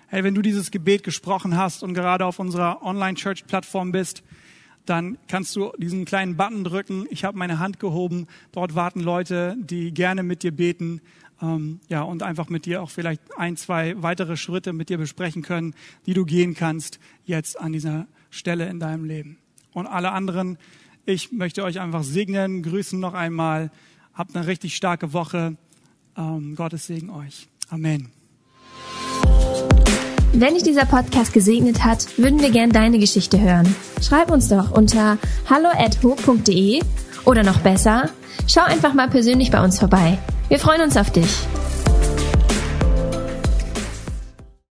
Hey, 0.07 0.23
wenn 0.23 0.35
du 0.35 0.41
dieses 0.41 0.69
Gebet 0.69 1.03
gesprochen 1.03 1.57
hast 1.57 1.81
und 1.81 1.93
gerade 1.93 2.25
auf 2.25 2.37
unserer 2.37 2.83
Online-Church-Plattform 2.83 3.91
bist, 3.91 4.23
dann 4.85 5.17
kannst 5.27 5.55
du 5.55 5.71
diesen 5.77 6.05
kleinen 6.05 6.35
Button 6.35 6.63
drücken. 6.63 7.05
Ich 7.09 7.23
habe 7.23 7.37
meine 7.37 7.59
Hand 7.59 7.79
gehoben. 7.79 8.27
Dort 8.51 8.75
warten 8.75 8.99
Leute, 8.99 9.55
die 9.59 9.93
gerne 9.93 10.23
mit 10.23 10.43
dir 10.43 10.51
beten 10.51 11.01
ähm, 11.41 11.79
ja, 11.87 12.01
und 12.01 12.23
einfach 12.23 12.49
mit 12.49 12.65
dir 12.65 12.81
auch 12.81 12.89
vielleicht 12.89 13.21
ein, 13.37 13.57
zwei 13.57 14.01
weitere 14.01 14.37
Schritte 14.37 14.73
mit 14.73 14.89
dir 14.89 14.97
besprechen 14.97 15.41
können, 15.41 15.73
die 16.05 16.13
du 16.13 16.25
gehen 16.25 16.53
kannst 16.53 16.99
jetzt 17.25 17.59
an 17.59 17.73
dieser 17.73 18.07
Stelle 18.29 18.67
in 18.67 18.79
deinem 18.79 19.05
Leben. 19.05 19.37
Und 19.73 19.87
alle 19.87 20.11
anderen, 20.11 20.57
ich 21.05 21.31
möchte 21.31 21.63
euch 21.63 21.79
einfach 21.79 22.03
segnen, 22.03 22.61
grüßen 22.63 22.99
noch 22.99 23.13
einmal. 23.13 23.71
Habt 24.13 24.35
eine 24.35 24.47
richtig 24.47 24.75
starke 24.75 25.13
Woche. 25.13 25.55
Ähm, 26.17 26.55
Gottes 26.55 26.85
Segen 26.87 27.09
euch. 27.09 27.47
Amen. 27.69 28.09
Wenn 30.33 30.55
dich 30.55 30.63
dieser 30.63 30.85
Podcast 30.85 31.31
gesegnet 31.31 31.83
hat, 31.83 32.17
würden 32.17 32.39
wir 32.39 32.49
gern 32.49 32.71
deine 32.71 32.97
Geschichte 32.97 33.39
hören. 33.39 33.75
Schreib 34.01 34.31
uns 34.31 34.49
doch 34.49 34.71
unter 34.71 35.17
hallo@ho.de 35.49 36.81
oder 37.25 37.43
noch 37.43 37.59
besser, 37.59 38.09
schau 38.47 38.61
einfach 38.61 38.93
mal 38.93 39.09
persönlich 39.09 39.51
bei 39.51 39.63
uns 39.63 39.79
vorbei. 39.79 40.17
Wir 40.49 40.59
freuen 40.59 40.81
uns 40.81 40.97
auf 40.97 41.11
dich. 41.11 41.47